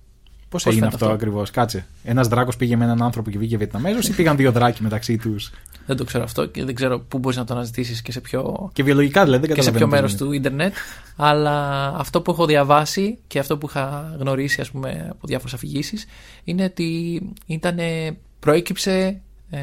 [0.50, 1.86] Πώς Πώς έγινε φαίνεται αυτό, αυτό; ακριβώς, κάτσε.
[2.04, 5.52] Ένας δράκος πήγε με έναν άνθρωπο και βγήκε Βιετναμέζος ή πήγαν δύο δράκοι μεταξύ τους;
[5.86, 8.70] Δεν το ξέρω αυτό και δεν ξέρω πού μπορείς να το αναζητήσεις και σε ποιο,
[8.74, 10.02] Και βιολογικά δηλαδή δεν και σε καταλαβαίνω.
[10.02, 10.52] ποιο τι μέρος γίνεται.
[10.52, 10.74] του ίντερνετ.
[11.16, 16.06] αλλά αυτό που έχω διαβάσει και αυτό που είχα γνωρίσει ας πούμε, από διάφορες αφηγήσεις
[16.44, 17.78] είναι ότι ήταν,
[18.44, 19.60] προέκυψε ε,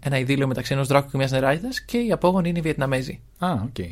[0.00, 3.20] ένα ειδύλλιο μεταξύ ενός δράκου και μιας νεράιδας και οι απόγονοι είναι οι Βιετναμέζοι.
[3.38, 3.86] Α, οκ.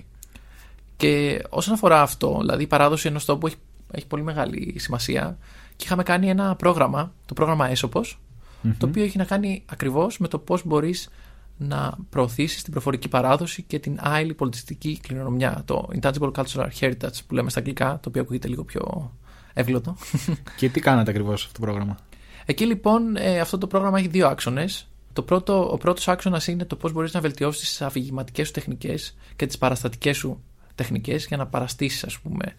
[0.97, 3.57] Και όσον αφορά αυτό, δηλαδή η παράδοση ενός τόπου έχει,
[3.91, 5.38] έχει πολύ μεγάλη σημασία.
[5.77, 8.21] Και είχαμε κάνει ένα πρόγραμμα, το πρόγραμμα Έσωπος,
[8.79, 11.09] το οποίο έχει να κάνει ακριβώς με το πώς μπορείς
[11.57, 15.62] να προωθήσεις την προφορική παράδοση και την άυλη πολιτιστική κληρονομιά.
[15.64, 19.12] Το Intangible Cultural Heritage που λέμε στα αγγλικά, το οποίο ακούγεται λίγο πιο
[19.53, 19.97] εύγλωτο.
[20.57, 21.97] Και τι κάνατε ακριβώς αυτό το πρόγραμμα;
[22.51, 24.89] Εκεί λοιπόν ε, αυτό το πρόγραμμα έχει δύο άξονες.
[25.13, 29.17] Το πρώτο, ο πρώτος άξονας είναι το πώς μπορείς να βελτιώσεις τις αφηγηματικές σου τεχνικές
[29.37, 30.43] και τις παραστατικές σου
[30.75, 32.55] τεχνικές για να παραστήσεις, ας πούμε,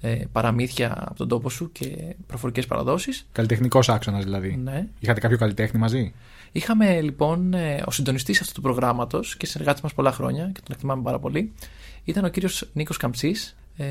[0.00, 3.26] ε, παραμύθια από τον τόπο σου και προφορικές παραδόσεις.
[3.32, 4.56] Καλλιτεχνικός άξονας δηλαδή.
[4.56, 4.86] Ναι.
[4.98, 6.12] Είχατε κάποιο καλλιτέχνη μαζί;
[6.52, 10.74] Είχαμε λοιπόν ε, ο συντονιστής αυτού του προγράμματος και συνεργάτης μας πολλά χρόνια και τον
[10.74, 11.52] εκτιμάμε πάρα πολύ.
[12.04, 13.86] Ήταν ο κύριος Νίκος Καμψής, ε,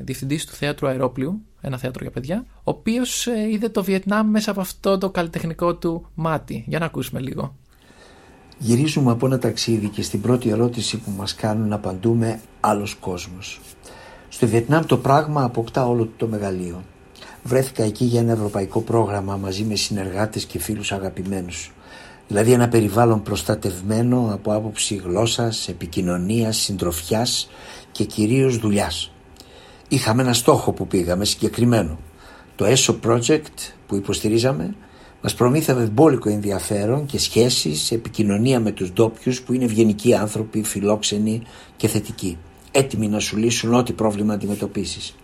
[0.00, 4.50] διευθυντής του Θέατρου Αερόπλιου, ένα θέατρο για παιδιά, ο οποίος ε, είδε το Βιετνάμ μέσα
[4.50, 6.64] από αυτό το καλλιτεχνικό του μάτι.
[6.66, 7.54] Για να ακούσουμε λίγο.
[8.58, 13.60] Γυρίζουμε από ένα ταξίδι και στην πρώτη ερώτηση που μας κάνουν απαντούμε άλλος κόσμος.
[14.28, 16.82] Στο Βιετνάμ το πράγμα αποκτά όλο το μεγαλείο.
[17.42, 21.72] Βρέθηκα εκεί για ένα ευρωπαϊκό πρόγραμμα μαζί με συνεργάτες και φίλους αγαπημένους.
[22.28, 27.48] Δηλαδή ένα περιβάλλον προστατευμένο από άποψη γλώσσας, επικοινωνίας, συντροφιάς
[27.92, 29.12] και κυρίως δουλειάς.
[29.92, 31.98] Είχαμε ένα στόχο που πήγαμε συγκεκριμένο.
[32.56, 34.74] Το ESO Project που υποστηρίζαμε
[35.22, 41.42] μας προμήθευε μπόλικο ενδιαφέρον και σχέσεις, επικοινωνία με τους ντόπιους που είναι ευγενικοί άνθρωποι, φιλόξενοι
[41.76, 42.38] και θετικοί.
[42.70, 45.16] Έτοιμοι να σου λύσουν ό,τι πρόβλημα αντιμετωπίσεις.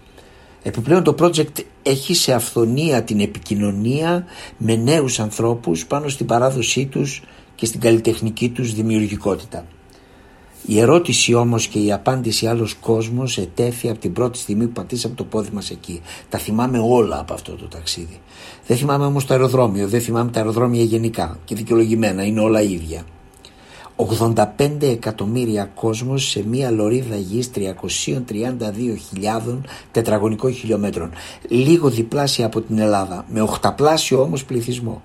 [0.62, 4.24] Επιπλέον το project έχει σε αυθονία την επικοινωνία
[4.58, 7.22] με νέους ανθρώπους πάνω στην παράδοσή τους
[7.54, 9.66] και στην καλλιτεχνική τους δημιουργικότητα.
[10.66, 15.14] Η ερώτηση όμως και η απάντηση άλλος κόσμος ετέθη από την πρώτη στιγμή που πατήσαμε
[15.14, 16.00] το πόδι μας εκεί.
[16.28, 18.20] Τα θυμάμαι όλα από αυτό το ταξίδι.
[18.66, 23.02] Δεν θυμάμαι όμως το αεροδρόμιο, δεν θυμάμαι τα αεροδρόμια γενικά και δικαιολογημένα, είναι όλα ίδια.
[23.96, 24.44] 85
[24.80, 31.10] εκατομμύρια κόσμος σε μία λωρίδα γης 332.000 τετραγωνικών χιλιόμετρων.
[31.48, 35.02] Λίγο διπλάσια από την Ελλάδα, με οχταπλάσιο όμως πληθυσμό.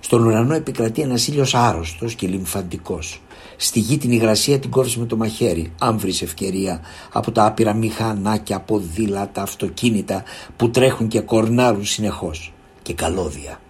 [0.00, 3.20] Στον ουρανό επικρατεί ένας ήλιος άρρωστος και λιμφαντικός.
[3.56, 6.80] Στη γη την υγρασία την κόβεις με το μαχαίρι, αν βρεις ευκαιρία,
[7.12, 10.22] από τα άπειρα μηχανάκια, ποδήλατα, αυτοκίνητα
[10.56, 12.52] που τρέχουν και κορνάρουν συνεχώς.
[12.82, 13.60] Και καλώδια.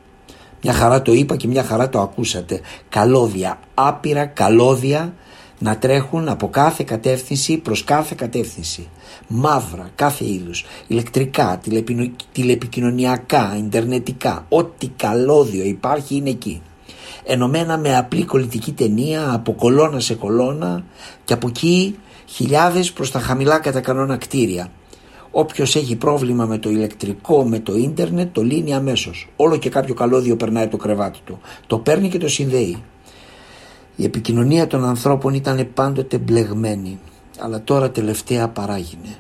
[0.62, 2.60] Μια χαρά το είπα και μια χαρά το ακούσατε.
[2.88, 5.14] Καλώδια, άπειρα καλώδια
[5.58, 8.88] να τρέχουν από κάθε κατεύθυνση προς κάθε κατεύθυνση.
[9.28, 16.62] Μαύρα, κάθε είδους, ηλεκτρικά, τηλεπινο- τηλεπικοινωνιακά, ιντερνετικά, ό,τι καλώδιο υπάρχει είναι εκεί.
[17.24, 20.84] Ενωμένα με απλή κολλητική ταινία από κολόνα σε κολόνα
[21.24, 24.70] και από εκεί χιλιάδες προς τα χαμηλά κατά κανόνα κτίρια.
[25.30, 29.28] Όποιος έχει πρόβλημα με το ηλεκτρικό, με το ίντερνετ, το λύνει αμέσως.
[29.36, 31.40] Όλο και κάποιο καλώδιο περνάει το κρεβάτι του.
[31.66, 32.82] Το παίρνει και το συνδέει.
[33.96, 36.98] Η επικοινωνία των ανθρώπων ήταν πάντοτε μπλεγμένη,
[37.38, 39.16] αλλά τώρα τελευταία παράγινε.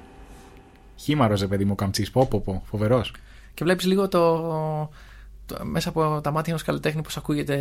[0.96, 2.10] Χήμαρος, ρε παιδί μου, καμτσής.
[2.10, 2.62] Πω, πω, πω.
[2.66, 3.12] Φοβερός.
[3.54, 4.88] Και βλέπεις λίγο το, το-
[5.62, 7.54] μέσα από τα μάτια ενός καλλιτέχνη πώ ακούγεται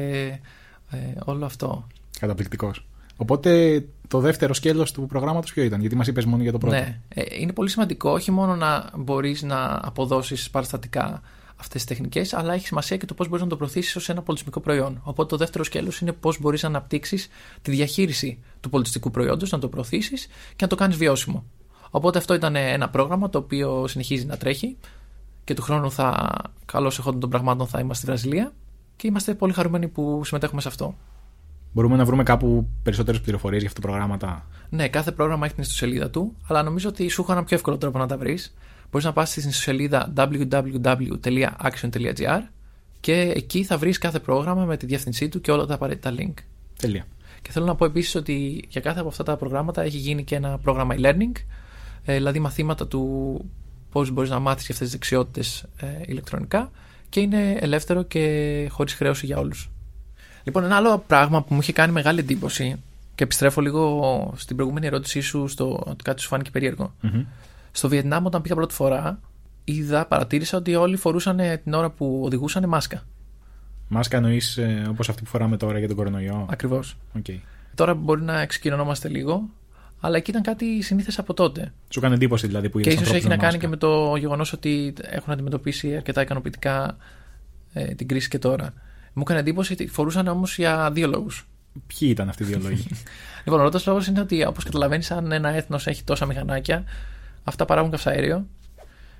[0.91, 1.87] ε, όλο αυτό.
[2.19, 2.85] Καταπληκτικός.
[3.17, 6.75] Οπότε το δεύτερο σκέλος του προγράμματος ποιο ήταν, γιατί μας είπες μόνο για το πρώτο.
[6.75, 11.21] Ναι, ε, είναι πολύ σημαντικό όχι μόνο να μπορείς να αποδώσεις παραστατικά
[11.55, 14.21] αυτές τις τεχνικές, αλλά έχει σημασία και το πώς μπορείς να το προωθήσεις ως ένα
[14.21, 15.01] πολιτισμικό προϊόν.
[15.03, 17.27] Οπότε το δεύτερο σκέλος είναι πώς μπορείς να αναπτύξεις
[17.61, 21.43] τη διαχείριση του πολιτιστικού προϊόντος, να το προωθήσεις και να το κάνεις βιώσιμο.
[21.89, 24.77] Οπότε αυτό ήταν ένα πρόγραμμα το οποίο συνεχίζει να τρέχει
[25.43, 26.31] και του χρόνου θα,
[26.65, 28.51] καλώς εχόντων των πραγμάτων, θα είμαστε στη Βραζιλία
[28.95, 30.95] και είμαστε πολύ χαρούμενοι που συμμετέχουμε σε αυτό.
[31.73, 35.63] Μπορούμε να βρούμε κάπου περισσότερες πληροφορίες για αυτά τα προγράμματα; Ναι, κάθε πρόγραμμα έχει την
[35.63, 38.55] ιστοσελίδα του, αλλά νομίζω ότι σου έχω ένα πιο εύκολο τρόπο να τα βρεις.
[38.91, 42.41] Μπορείς να πας στην ιστοσελίδα www.action.gr
[42.99, 46.33] και εκεί θα βρεις κάθε πρόγραμμα με τη διεύθυνσή του και όλα τα απαραίτητα link.
[46.79, 47.05] Τέλεια.
[47.41, 50.35] Και θέλω να πω επίσης ότι για κάθε από αυτά τα προγράμματα έχει γίνει και
[50.35, 51.31] ένα πρόγραμμα e-learning,
[52.03, 53.41] ε, δηλαδή μαθήματα του
[53.93, 55.65] πώς μπορείς να μάθεις αυτές τις δεξιότητες
[56.05, 56.71] ηλεκτρονικά
[57.09, 59.69] και είναι ελεύθερο και χωρίς χρέωση για όλους.
[60.43, 62.81] Λοιπόν, ένα άλλο πράγμα που μου είχε κάνει μεγάλη εντύπωση
[63.15, 66.93] και επιστρέφω λίγο στην προηγούμενη ερώτησή σου στο ότι κάτι σου φάνηκε περίεργο.
[67.01, 67.25] Μμμ.
[67.71, 69.19] Στο Βιετνάμ, όταν πήγα πρώτη φορά,
[69.63, 73.03] είδα, παρατήρησα ότι όλοι φορούσαν ε, την ώρα που οδηγούσαν μάσκα.
[73.87, 76.97] Μάσκα εννοείς ε, όπως αυτή που φοράμε τώρα για τον κορονοϊό; Ακριβώς.
[77.17, 77.25] Οκ.
[77.75, 79.49] Τώρα μπορεί να εξοικειωνόμαστε λίγο,
[80.05, 81.73] αλλά εκεί ήταν κάτι σύνηθες από τότε.
[81.89, 84.15] Σου έκανε εντύπωση δηλαδή που Και είδες ίσως έχει να ανθρώπους κάνει και με το
[84.15, 86.97] γεγονός ότι έχουν αντιμετωπίσει αρκετά ικανοποιητικά
[87.73, 88.73] ε, την κρίση και τώρα.
[89.13, 91.47] Μου έκανε εντύπωση ότι φορούσαν όμως για δύο λόγους.
[91.87, 92.87] Ποιοι ήταν αυτοί οι δύο λόγοι;
[93.45, 96.83] Λοιπόν, ο πρώτος λόγος είναι ότι όπως καταλαβαίνεις, αν ένα έθνος έχει τόσα μηχανάκια,
[97.43, 98.45] αυτά παράγουν καυσαέριο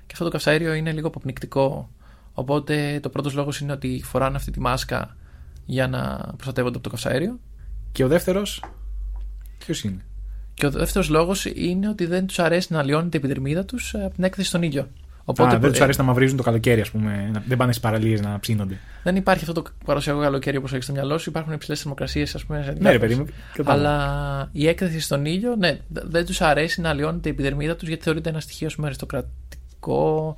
[0.06, 1.90] και αυτό το καυσαέριο είναι λίγο αποπνικτικό.
[2.32, 5.16] Οπότε το πρώτος λόγος είναι ότι φοράνε αυτή τη μάσκα
[5.64, 7.38] για να προστατεύονται από το καυσαέριο.
[7.92, 8.64] και ο δεύτερος.
[9.58, 10.04] Ποιος είναι;
[10.54, 14.14] Και ο δεύτερος λόγος είναι ότι δεν τους αρέσει να λιώνεται η επιδερμίδα τους από
[14.14, 14.88] την έκθεση στον ήλιο.
[15.26, 17.30] Οπότε Α, δεν ε, του αρέσει να μαυρίζουν το καλοκαίρι, ας πούμε.
[17.32, 18.78] να- Δεν πάνε στις παραλίες να ψήνονται.
[19.02, 21.28] δεν υπάρχει αυτό το παραδοσιακό καλοκαίρι όπως έχεις στο μυαλό σου.
[21.30, 22.62] Υπάρχουν υψηλές θερμοκρασίες, ας πούμε.
[22.62, 23.26] σε Ναι, ρε διάφορες- παιδί μου.
[23.54, 23.88] κατάλαβα.
[24.04, 27.88] Αλλά η έκθεση στον ήλιο, ναι, δε- δεν τους αρέσει να λιώνεται η επιδερμίδα τους
[27.88, 30.36] γιατί θεωρείται ένα στοιχείο ας πούμε, αριστοκρατικό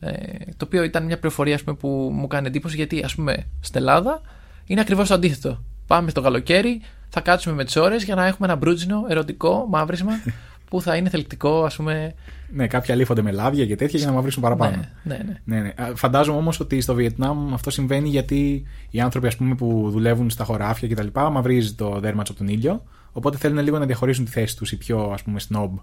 [0.00, 0.10] Ε,
[0.56, 3.80] το οποίο ήταν μια πληροφορία ας πούμε, που μου κάνει εντύπωση γιατί ας πούμε στην
[3.80, 4.20] Ελλάδα
[4.66, 5.64] είναι ακριβώς το αντίθετο.
[5.86, 6.80] Πάμε στο καλοκαίρι,
[7.14, 10.12] θα κάτσουμε με τις ώρες για να έχουμε ένα μπρούτζινο ερωτικό μαύρισμα
[10.68, 12.14] που θα είναι θελκτικό, ας πούμε.
[12.52, 14.76] Ναι, κάποιοι αλήφονται με λάβια και τέτοια για να μαυρίσουν παραπάνω.
[14.76, 15.56] Ναι, ναι, ναι.
[15.56, 15.82] Ναι, ναι.
[15.82, 20.30] Α, Φαντάζομαι όμως ότι στο Βιετνάμ αυτό συμβαίνει γιατί οι άνθρωποι ας πούμε, που δουλεύουν
[20.30, 21.06] στα χωράφια κτλ.
[21.12, 22.82] μαυρίζει το δέρμα τους από τον ήλιο.
[23.12, 25.76] Οπότε θέλουν λίγο να διαχωρίσουν τη θέση τους οι πιο ας πούμε, σνόμπ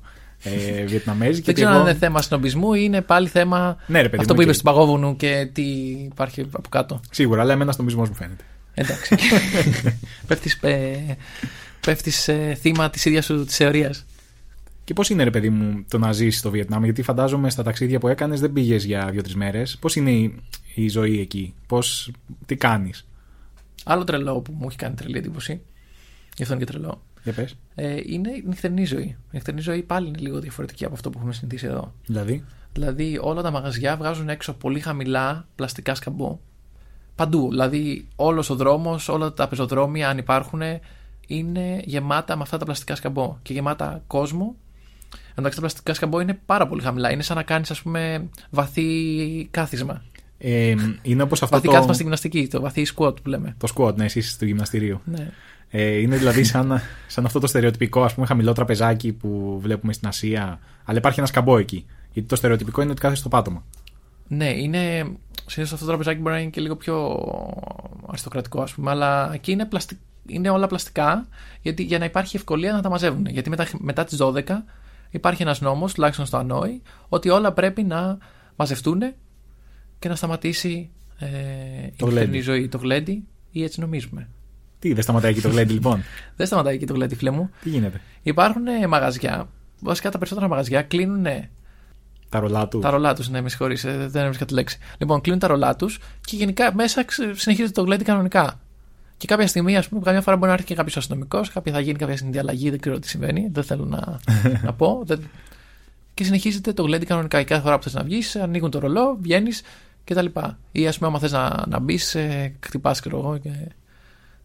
[0.44, 1.42] ε, Βιετναμέζοι.
[1.42, 4.40] Δεν ξέρω αν είναι θέμα σνομπισμού ή είναι πάλι θέμα Ναι, ρε παιδί αυτό μου,
[4.40, 4.64] που είπες οκ.
[4.64, 5.62] του παγόβουνου και τι
[6.12, 7.00] υπάρχει από κάτω.
[7.12, 8.44] Σίγουρα, αλλά εμένα σνομπισμός μου φαίνεται.
[8.74, 9.16] Εντάξει.
[10.28, 11.18] πέφτεις, ε,
[11.82, 14.06] πέφτεις ε, θύμα της ίδιας σου της θεωρίας.
[14.84, 18.00] Και πώς είναι, ρε παιδί μου, το να ζήσει στο Βιετνάμ, γιατί φαντάζομαι στα ταξίδια
[18.00, 19.78] που έκανες δεν πήγες για δύο-τρεις μέρες.
[19.80, 20.36] Πώς είναι η,
[20.76, 22.12] η ζωή εκεί, πώς,
[22.46, 23.08] τι κάνεις;
[23.84, 25.62] Άλλο τρελό που μου έχει κάνει τρελή εντύπωση,
[26.36, 27.56] γι' αυτό είναι και τρελό, Για πες.
[27.76, 29.04] ε, είναι η νυχτερινή ζωή.
[29.04, 31.94] Η νυχτερινή ζωή πάλι είναι λίγο διαφορετική από αυτό που έχουμε συνηθίσει εδώ.
[32.06, 32.44] Δηλαδή;
[32.74, 36.40] Δηλαδή όλα τα μαγαζιά βγάζουν έξω πολύ χαμηλά πλαστικά σκαμπό.
[37.16, 37.50] Παντού.
[37.50, 40.62] Δηλαδή όλος ο δρόμος, όλα τα πεζοδρόμια αν υπάρχουν
[41.28, 44.56] είναι γεμάτα με αυτά τα πλαστικά σκαμπό και γεμάτα κόσμο.
[45.36, 47.12] Εντάξει, τα πλαστικά σκαμπό είναι πάρα πολύ χαμηλά.
[47.12, 50.02] Είναι σαν να κάνεις, ας πούμε, βαθύ κάθισμα.
[50.38, 53.56] Ε, είναι όπως αυτό βαθύ το, κάθισμα στη γυμναστική, το βαθύ squat που λέμε.
[53.58, 55.02] το squat, ναι, εσεί στο γυμναστήριο.
[55.06, 55.30] Ναι.
[55.70, 60.08] Ε, είναι δηλαδή σαν, σαν αυτό το στερεοτυπικό ας πούμε, χαμηλό τραπεζάκι που βλέπουμε στην
[60.08, 60.60] Ασία.
[60.86, 61.86] Αλλά υπάρχει ένα σκαμπό εκεί.
[62.14, 63.64] Γιατί το στερεοτυπικό είναι ότι κάθεσαι στο πάτωμα.
[64.28, 65.12] Ναι, είναι.
[65.52, 67.20] Συνήθω αυτό το τραπεζάκι μπορεί να είναι και λίγο πιο
[68.08, 70.00] αριστοκρατικό, ας πούμε, αλλά εκεί είναι, πλαστι...
[70.28, 71.28] είναι όλα πλαστικά
[71.62, 73.26] γιατί, για να υπάρχει ευκολία να τα μαζεύουν.
[73.26, 74.42] Γιατί μετά, μετά τις 12
[75.10, 78.18] υπάρχει ένας νόμος, τουλάχιστον στο Ανόη, ότι όλα πρέπει να
[78.56, 79.02] μαζευτούν
[80.00, 81.28] και να σταματήσει ε,
[81.86, 82.42] η Το νυχτερινή γλέντι.
[82.42, 84.30] ζωή, το γλέντι, ή έτσι νομίζουμε.
[84.80, 86.04] Τι, δεν σταματάει εκεί το γλέντι λοιπόν;
[86.38, 87.50] Δεν σταματάει εκεί το γλέντι, φίλε μου.
[87.62, 89.50] Τι γίνεται; Υπάρχουν ε, μαγαζιά,
[89.80, 91.50] βασικά τα περισσότερα μαγαζιά κλείνουν ε,
[92.32, 92.80] Τα ρολά του.
[92.80, 94.78] τα ρολά του, ναι, με συγχωρείς, δεν έβρισκα τη λέξη.
[94.98, 95.90] Λοιπόν, κλείνουν τα ρολά του
[96.22, 98.60] και γενικά μέσα ξε- συνεχίζεται το γλέντι κανονικά.
[99.18, 101.80] Και κάποια στιγμή, ας πούμε, καμιά φορά μπορεί να έρθει και κάποιος αστυνομικός, κάποια θα
[101.80, 104.20] γίνει κάποια συνδιαλλαγή, δεν ξέρω τι συμβαίνει, δεν θέλω να,
[104.66, 105.02] να πω.
[105.06, 105.30] Δεν...
[106.14, 107.38] Και συνεχίζεται το γλέντι κανονικά.
[107.40, 109.62] Και κάθε φορά που θες να βγεις, ανοίγουν το ρολό, βγαίνεις
[110.04, 110.26] κτλ.
[110.72, 112.16] Ή ας πούμε, άμα θες να, να μπεις,
[112.66, 113.50] χτυπάς, ξέρω εγώ, και...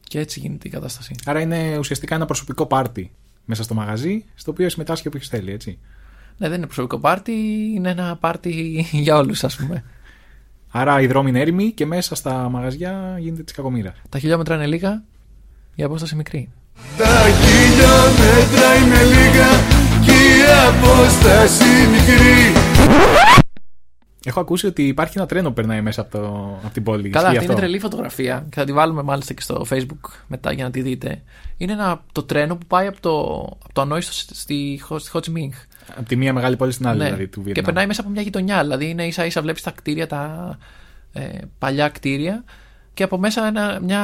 [0.09, 1.15] και έτσι γίνεται η κατάσταση.
[1.25, 3.13] Άρα είναι ουσιαστικά ένα προσωπικό πάρτι
[3.45, 5.79] μέσα στο μαγαζί, στο οποίο συμμετάσχει όποιος θέλει, έτσι.
[6.39, 7.33] Ναι, δεν είναι προσωπικό πάρτι,
[7.75, 8.51] είναι ένα πάρτι
[8.93, 9.85] για όλους, ας πούμε.
[10.71, 13.95] Άρα οι δρόμοι είναι έρημοι και μέσα στα μαγαζιά γίνεται της κακομοίρα.
[14.09, 15.03] Τα χιλιόμετρα είναι λίγα,
[15.75, 16.49] η απόσταση μικρή.
[16.97, 19.49] Τα χιλιόμετρα είναι λίγα
[20.05, 22.53] και η απόσταση μικρή
[24.25, 27.09] Έχω ακούσει ότι υπάρχει ένα τρένο που περνάει μέσα από, το, από την πόλη.
[27.09, 30.11] Καλά, Ισχύει αυτή είναι αυτό; τρελή φωτογραφία και θα τη βάλουμε μάλιστα και στο facebook
[30.27, 31.23] μετά για να τη δείτε.
[31.57, 33.21] Είναι ένα, το τρένο που πάει από το,
[33.65, 35.55] από το Ανόη στο, στη, Χο- στη Ho Chi Minh.
[35.97, 37.05] Από τη μία μεγάλη πόλη στην άλλη, Ναι.
[37.05, 37.65] δηλαδή, του και Βιετνάμ.
[37.65, 38.63] περνάει μέσα από μια γειτονιά.
[38.63, 40.59] Δηλαδή είναι ίσα ίσα βλέπεις τα κτίρια, τα
[41.13, 41.29] ε,
[41.59, 42.45] παλιά κτίρια
[42.95, 44.03] και από μέσα ένα, μια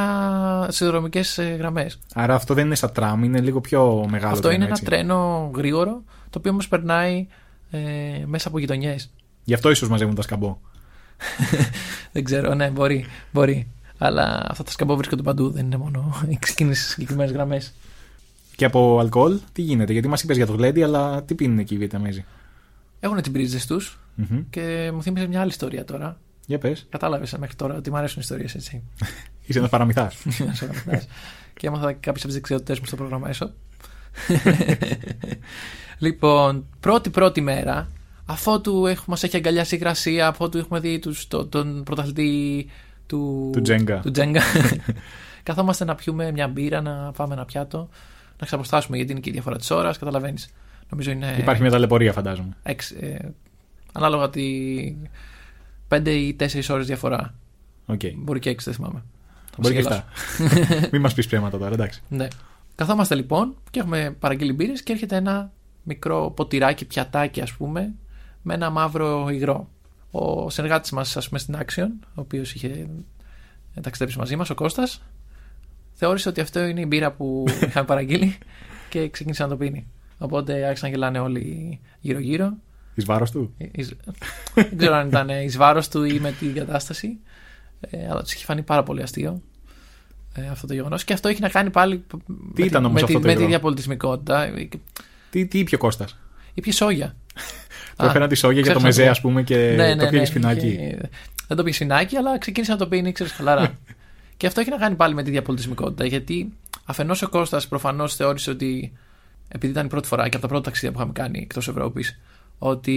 [0.71, 1.99] συνδρομικές ε, γραμμές.
[2.15, 4.33] Άρα αυτό δεν είναι σαν τραμ, είναι λίγο πιο μεγάλο.
[4.33, 4.85] Αυτό είναι ένα έτσι.
[4.85, 7.27] τρένο γρήγορο, το οποίο όμως περνάει
[7.71, 7.79] ε,
[8.27, 9.11] μέσα από γειτονιές.
[9.45, 10.59] Γι' αυτό ίσως μαζεύουν τα σκαμπό.
[12.13, 13.07] Δεν ξέρω, ναι, μπορεί.
[13.33, 13.69] μπορεί.
[13.99, 16.15] Αλλά αυτά τα σκαμπό βρίσκονται παντού, δεν είναι μόνο
[16.51, 17.73] εκείνε συγκεκριμένες γραμμές.
[18.63, 21.75] Και από αλκοόλ, τι γίνεται, γιατί μας είπες για το γλέντι, αλλά τι πίνουν εκεί
[21.75, 22.25] οι Βιετναμέζοι;
[23.01, 23.81] Έχουν τι μπρίτζε του
[24.15, 24.43] Μμμ.
[24.51, 26.21] και μου θύμισε μια άλλη ιστορία τώρα.
[26.47, 26.87] Για πες.
[26.91, 28.83] Κατάλαβες μέχρι τώρα ότι μου αρέσουν οι ιστορίες έτσι.
[29.47, 30.17] Είσαι ένας παραμυθάς.
[30.47, 31.07] Να σε ρωτάς.
[31.55, 33.51] και έμαθα κάποιες από τις δεξιότητέ μου στο πρόγραμμα ESOP.
[35.99, 37.89] λοιπόν, πρώτη-πρώτη μέρα,
[38.27, 42.67] αφότου έχουμε, μας έχει αγκαλιάσει η υγρασία, αφότου έχουμε δει τους, το, τον πρωταθλητή
[43.07, 44.01] του, Του Τζέγκα.
[44.01, 44.41] του Τζέγκα.
[45.43, 47.89] Καθόμαστε να πιούμε μια μπύρα, να φάμε ένα πιάτο,
[48.43, 49.99] να ξαποστάσουμε γιατί είναι και η διαφορά της ώρας.
[49.99, 50.49] Καταλαβαίνεις.
[50.91, 51.37] Νομίζω είναι.
[51.39, 52.57] Υπάρχει μια ταλαιπωρία, φαντάζομαι.
[52.63, 53.19] έξι- ε,
[53.93, 54.43] ανάλογα τη.
[55.89, 57.35] 5 ή 4 ώρες διαφορά.
[57.87, 58.01] Οκ.
[58.17, 59.03] Μπορεί και 6, δεν θυμάμαι.
[59.51, 60.89] Θα Μπορεί και μας αυτά.
[60.93, 62.03] Μην μας πεις ψέματα τώρα, εντάξει.
[62.09, 62.29] Ναι.
[62.75, 67.93] Καθόμαστε λοιπόν και έχουμε παραγγείλει μπύρες και έρχεται ένα μικρό ποτηράκι, πιατάκι ας πούμε,
[68.43, 69.69] με ένα μαύρο υγρό.
[70.11, 72.89] Ο συνεργάτης μας, ας πούμε, στην Action, ο οποίος είχε
[73.83, 75.03] ταξιδέψει μαζί μας, ο Κώστας,
[76.05, 78.39] θεώρησε ότι αυτό είναι η μπύρα που είχαμε παραγγείλει
[78.89, 79.87] και ξεκίνησε να το πίνει.
[80.19, 82.53] Οπότε άρχισαν να γελάνε όλοι γύρω-γύρω.
[82.95, 83.97] Εις βάρος του; Εις-
[84.55, 87.19] Δεν ξέρω αν ήταν εις βάρος του ή με την κατάσταση.
[87.81, 89.43] Ε, αλλά τους είχε φανεί πάρα πολύ αστείο
[90.35, 91.05] ε, αυτό το γεγονός.
[91.05, 93.33] Και αυτό έχει να κάνει πάλι με, ήταν τη, όμως με, τη, αυτό το με
[93.33, 94.51] τη υγρό; διαπολιτισμικότητα.
[95.31, 96.19] Τι, τι είπε ο Κώστας;
[96.55, 97.17] Ήπια σόγια.
[97.97, 99.13] Που έφεραν τη σόγια για το ξέρεις μεζέ, αυτό.
[99.13, 100.67] ας πούμε, και Ναι, το πήγε σπινάκι.
[100.67, 100.99] είχε-
[101.49, 103.71] Δεν το πήγε σφινάκι, αλλά ξεκίνησε να το πίνει, ξέρεις, χαλαρά.
[104.43, 106.07] και αυτό έχει να κάνει πάλι με τη διαπολιτισμικότητα.
[106.07, 106.53] Γιατί
[106.85, 108.93] αφενός ο Κώστας προφανώς θεώρησε ότι.
[109.49, 112.21] Επειδή ήταν η πρώτη φορά και από τα πρώτα ταξίδια που είχαμε κάνει εκτός Ευρώπης,
[112.59, 112.93] ότι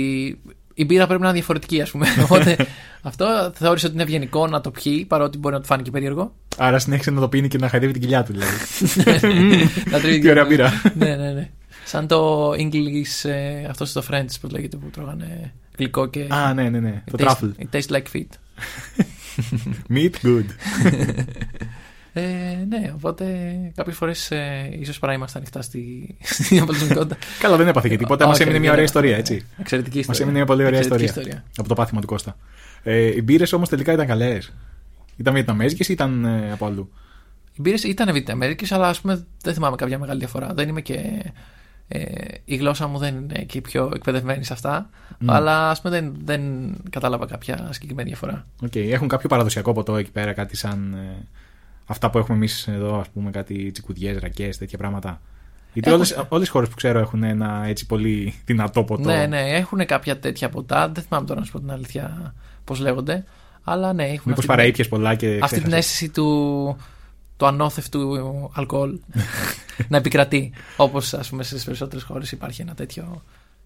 [0.73, 2.07] η μπύρα πρέπει να είναι διαφορετική, ας πούμε.
[2.23, 2.67] Οπότε
[3.01, 6.35] αυτό θεώρησε ότι είναι ευγενικό να το πιει, παρότι μπορεί να του φάνηκε περίεργο.
[6.57, 8.55] Άρα συνέχισε να το πίνει και να χαϊδεύει την κοιλιά του, δηλαδή.
[9.91, 10.71] να τρώει Τι ωραία μπύρα.
[10.97, 11.49] ναι, ναι, ναι.
[11.85, 16.27] Σαν το English, ε, αυτός στο French που λέγεται που τρώγανε γλυκό και.
[16.29, 17.03] Α, ναι, ναι, ναι.
[17.11, 17.51] Το It tastes- truffle.
[17.63, 18.29] It tastes like feet.
[19.93, 20.45] Meat good.
[22.17, 23.25] Ε, ναι, οπότε
[23.75, 26.07] κάποιες φορές ε, ίσως παρά είμαστε ανοιχτά στη,
[26.43, 27.17] στην αποτελεσματικότητα.
[27.39, 28.25] Καλά, δεν έπαθε και τίποτα.
[28.25, 29.07] Μας Όχι, έμεινε δεν μια ωραία έπαθε.
[29.07, 29.45] ιστορία, έτσι.
[29.59, 30.21] Εξαιρετική Μας ιστορία.
[30.23, 31.43] έμεινε μια πολύ ωραία Εξαιρετική ιστορία.
[31.57, 32.37] Από το πάθημα του Κώστα.
[32.83, 34.53] Ε, οι μπύρες όμως τελικά ήταν καλές.
[35.17, 36.91] Ήταν βιετναμέζικες ή ήταν ε, από αλλού;
[37.53, 40.53] Οι μπύρες ήταν Βιταμέρικε, αλλά ας πούμε δεν θυμάμαι κάποια μεγάλη διαφορά.
[40.53, 40.99] Δεν είμαι και.
[41.87, 42.01] Ε,
[42.45, 44.89] η γλώσσα μου δεν είναι και η πιο εκπαιδευμένη σε αυτά.
[45.25, 46.41] Αλλά ας πούμε δεν, δεν
[46.89, 48.45] κατάλαβα κάποια συγκεκριμένη διαφορά.
[48.63, 51.25] Οκ, Έχουν κάποιο παραδοσιακό ποτό εκεί πέρα, κάτι σαν ε,
[51.85, 55.21] αυτά που έχουμε εμείς εδώ, ας πούμε, κάτι τσικουδιές, ρακές, τέτοια πράγματα.
[55.73, 59.03] Γιατί Έχουν- όλες, όλες οι χώρες που ξέρω έχουν ένα έτσι πολύ δυνατό ποτό.
[59.09, 60.89] Ναι, ναι, έχουν κάποια τέτοια ποτά.
[60.89, 62.33] Δεν θυμάμαι τώρα να σου πω την αλήθεια
[62.63, 63.23] πώς λέγονται.
[63.63, 64.13] Αλλά ναι, έχουν.
[64.13, 65.73] Μήπως αυτή την- παραήπιες πολλά και αυτή την ξέχασες.
[65.77, 66.77] αίσθηση του,
[67.37, 68.19] του ανόθευτου
[68.53, 68.99] αλκοόλ
[69.89, 70.51] να επικρατεί.
[70.77, 73.23] Όπως ας πούμε στις περισσότερες χώρες υπάρχει ένα τέτοιο,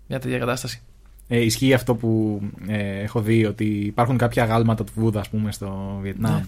[0.08, 0.82] μια τέτοια κατάσταση.
[1.28, 5.52] Ε, ισχύει αυτό που ε, έχω δει ότι υπάρχουν κάποια γάλματα του Βούδα, ας πούμε,
[5.52, 6.46] στο Βιετνάμ Ναι.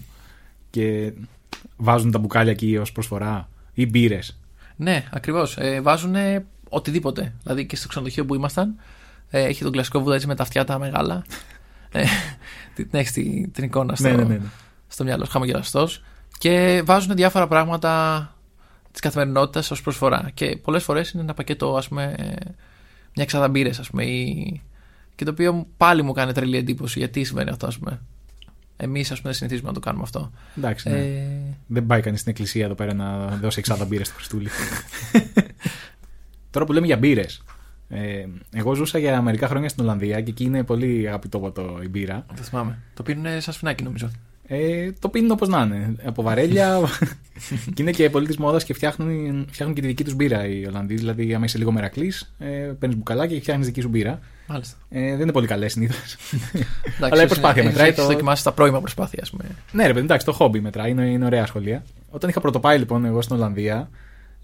[0.70, 1.12] και
[1.76, 4.38] βάζουν τα μπουκάλια εκεί ως προσφορά ή μπύρες.
[4.76, 5.56] Ναι, ακριβώς.
[5.58, 6.14] Ε, βάζουν
[6.68, 7.32] οτιδήποτε.
[7.42, 8.74] Δηλαδή και στο ξενοδοχείο που ήμασταν,
[9.30, 11.24] ε, έχει τον κλασικό βούδα έτσι με τα αυτιά τα μεγάλα.
[11.92, 12.04] ε,
[12.74, 14.34] την έχεις την, την εικόνα στο, Ναι, ναι, ναι.
[14.34, 14.46] ναι.
[14.88, 16.02] στο μυαλό σου, χαμογελαστός.
[16.42, 18.34] Και βάζουν διάφορα πράγματα
[18.90, 20.30] της καθημερινότητας ως προσφορά.
[20.34, 22.24] Και πολλές φορές είναι ένα πακέτο, ας πούμε, ε,
[23.14, 24.04] μια εξάδα μπύρες, ας πούμε.
[24.04, 24.60] Ή...
[25.14, 26.98] Και το οποίο πάλι μου κάνει τρελή εντύπωση.
[26.98, 28.00] Γιατί συμβαίνει αυτό, ας πούμε.
[28.76, 30.30] Εμείς, ας πούμε, δεν συνηθίζουμε να το κάνουμε αυτό.
[30.56, 30.98] Εντάξει, ναι.
[30.98, 31.26] Ε,
[31.66, 34.48] Δεν πάει κανείς στην εκκλησία εδώ πέρα να δώσει εξάδα μπύρες στο Χριστούλη.
[36.50, 37.42] Τώρα που λέμε για μπύρες.
[37.88, 41.88] Ε, εγώ ζούσα για μερικά χρόνια στην Ολλανδία και εκεί είναι πολύ αγαπητό ποτό η
[41.88, 42.26] μπύρα.
[42.36, 42.78] το θυμάμαι.
[42.94, 44.10] Το πίνουν σαν σφινάκι, νομίζω.
[44.54, 45.94] Ε, το πίνουν όπως να είναι.
[46.04, 46.80] Από βαρέλια.
[47.74, 50.66] και είναι και πολύ τη μόδας και φτιάχνουν, φτιάχνουν και τη δική τους μπύρα οι
[50.66, 50.94] Ολλανδοί.
[50.94, 52.46] Δηλαδή, άμα είσαι λίγο μερακλής, ε,
[52.78, 54.18] παίρνεις μπουκαλάκι και φτιάχνεις δική σου μπύρα.
[54.46, 54.76] Μάλιστα.
[54.90, 56.16] Ε, δεν είναι πολύ καλές συνήθως.
[56.52, 57.88] Εντάξει, Αλλά η ίσως προσπάθεια είναι- μετράει.
[57.90, 58.02] ίσως Το...
[58.02, 59.44] έχεις δοκιμάσει τα πρώιμα προσπάθειας, ας πούμε.
[59.72, 60.90] Ναι, ρε παιδί, εντάξει, το χόμπι μετράει.
[60.90, 61.84] Είναι, είναι ωραία σχολεία.
[62.10, 63.90] Όταν είχα πρωτοπάει λοιπόν εγώ στην Ολλανδία,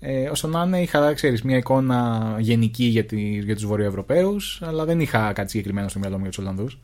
[0.00, 4.84] ε, όσο να είναι, είχα ξέρεις, μια εικόνα γενική για, τη, για τους Βορειοευρωπαίους, αλλά
[4.84, 6.78] δεν είχα κάτι συγκεκριμένο στο μυαλό μου για τους Ολλανδούς.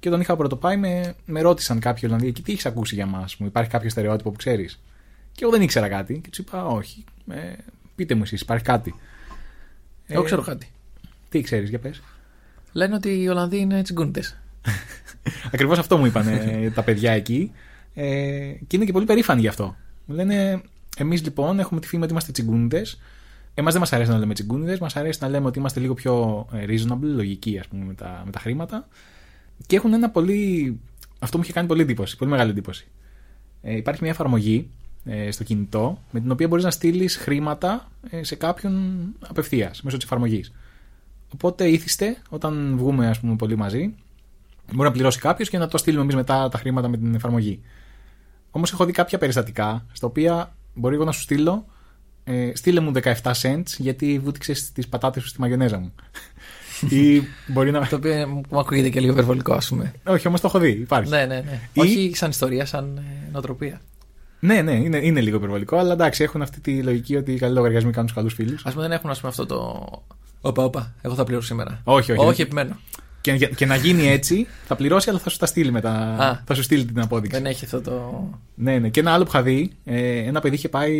[0.00, 3.36] Και όταν είχα πρωτοπάει, με, με ρώτησαν κάποιοι Ολλανδοί, και τι έχεις ακούσει για μας,
[3.36, 4.80] μου υπάρχει κάποιο στερεότυπο που ξέρεις;
[5.32, 6.20] Και εγώ δεν ήξερα κάτι.
[6.22, 7.52] Και τους είπα, Όχι, ε,
[7.94, 8.94] πείτε μου εσείς, υπάρχει κάτι.
[10.06, 10.70] Εγώ Ε, ξέρω κάτι.
[11.28, 12.02] Τι ξέρεις, για πες.
[12.72, 14.36] Λένε ότι οι Ολλανδοί είναι τσιγκούντες.
[15.52, 17.52] Ακριβώς αυτό μου είπαν ε, τα παιδιά εκεί.
[17.94, 19.76] Ε, και είναι και πολύ περήφανοι γι' αυτό.
[20.04, 20.62] Μου λένε,
[20.96, 22.82] εμείς λοιπόν έχουμε τη φήμη ότι είμαστε τσιγκούνιδε.
[23.54, 26.46] Εμάς δεν μας αρέσει να λέμε τσιγκούνιδε, μας αρέσει να λέμε ότι είμαστε λίγο πιο
[26.52, 28.88] ε, reasonable, λογικοί ας πούμε, με τα, με τα χρήματα.
[29.66, 30.76] Και έχουν ένα πολύ.
[31.18, 32.86] Αυτό μου είχε κάνει πολύ εντύπωση, πολύ μεγάλη εντύπωση.
[33.62, 34.70] Ε, υπάρχει μια εφαρμογή
[35.04, 39.96] ε, στο κινητό με την οποία μπορείς να στείλεις χρήματα ε, σε κάποιον απευθείας μέσω
[39.96, 40.52] της εφαρμογής.
[41.32, 43.94] Οπότε ήθιστε, όταν βγούμε ας πούμε, πολύ μαζί,
[44.72, 47.60] Μπορεί να πληρώσει κάποιος και να το στείλουμε εμείς μετά τα χρήματα με την εφαρμογή.
[48.50, 51.66] Όμως έχω δει κάποια περιστατικά στα οποία μπορεί εγώ να σου στείλω.
[52.24, 55.94] Ε, στείλε μου 17 cents γιατί βούτυξες τις πατάτες σου στη μαγιονέζα μου.
[56.88, 57.22] Ή
[57.52, 57.86] μπορεί να.
[57.86, 59.92] Το οποίο μου ακούγεται και λίγο υπερβολικό, ας πούμε.
[60.06, 60.70] Όχι, όμως το έχω δει.
[60.70, 61.10] Υπάρχει.
[61.10, 61.60] Ναι, ναι, ναι.
[61.72, 63.80] Ή- Όχι σαν ιστορία, σαν ε, νοοτροπία.
[64.40, 67.54] Ναι, ναι, είναι, είναι λίγο υπερβολικό, αλλά εντάξει, έχουν αυτή τη λογική ότι οι καλοί
[67.54, 68.66] λογαριασμοί κάνουν τους καλούς φίλους.
[68.66, 69.86] Α πούμε δεν έχουν ας πούμε, αυτό το.
[70.40, 71.80] Όπα, όπα, εγώ θα πληρώσω σήμερα.
[71.84, 72.24] Όχι, όχι.
[72.26, 72.76] Όχι, επιμένω.
[73.20, 75.90] Και, και να γίνει έτσι, θα πληρώσει, αλλά θα σου τα στείλει μετά.
[76.18, 76.42] Α.
[76.46, 77.36] θα σου στείλει την απόδειξη.
[77.40, 78.24] Δεν έχει αυτό το.
[78.54, 78.88] Ναι, ναι.
[78.88, 80.94] Και ένα άλλο που είχα δει, ε, ένα παιδί είχε πάει,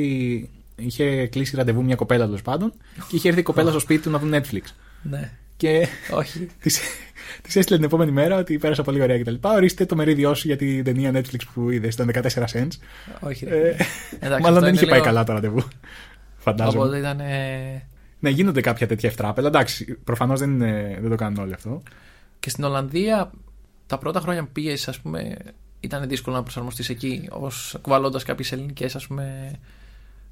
[0.77, 2.73] είχε κλείσει ραντεβού μια κοπέλα τέλος πάντων
[3.09, 4.63] και είχε έρθει η κοπέλα στο σπίτι του να δουν Netflix.
[5.03, 5.33] Ναι.
[5.61, 6.49] Και Όχι.
[7.43, 9.35] της έστειλε την επόμενη μέρα ότι πέρασα πολύ ωραία κτλ.
[9.41, 12.69] Ορίστε το μερίδιό σου για την ταινία Netflix που είδες, ήταν 14 cents.
[13.21, 13.45] Όχι.
[13.45, 13.77] Ε, ρε.
[14.21, 15.63] Εντάξει, μάλλον αυτό δεν είναι είχε πάει λίγο- καλά το ραντεβού.
[16.37, 16.85] Φαντάζομαι.
[16.85, 17.21] Οπότε ήταν.
[17.21, 17.83] ε,
[18.19, 19.49] Ναι, γίνονται κάποια τέτοια ευτράπελα.
[19.49, 21.83] Εντάξει, προφανώς δεν, είναι- δεν το κάνουν όλοι αυτό.
[22.41, 23.31] Και στην Ολλανδία,
[23.87, 25.37] τα πρώτα χρόνια που πήγες, ας πούμε,
[25.81, 29.53] ήταν δύσκολο να προσαρμοστείς εκεί, ω κουβαλώντας κάποιες ελληνικές, ας πούμε,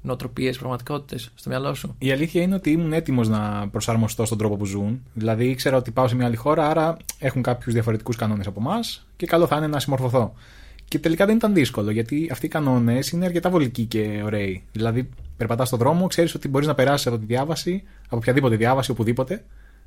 [0.01, 1.95] νοοτροπίες, πραγματικότητες στο μυαλό σου.
[1.97, 5.03] Η αλήθεια είναι ότι ήμουν έτοιμος να προσαρμοστώ στον τρόπο που ζουν.
[5.13, 9.07] Δηλαδή ήξερα ότι πάω σε μια άλλη χώρα, άρα έχουν κάποιους διαφορετικούς κανόνες από εμάς
[9.15, 10.33] και καλό θα είναι να συμμορφωθώ.
[10.87, 14.63] Και τελικά δεν ήταν δύσκολο, γιατί αυτοί οι κανόνες είναι αρκετά βολικοί και ωραίοι.
[14.71, 18.91] Δηλαδή, περπατάς στον δρόμο, ξέρεις ότι μπορείς να περάσεις από τη διάβαση, από οποιαδήποτε διάβαση,
[18.91, 19.43] οπουδήποτε,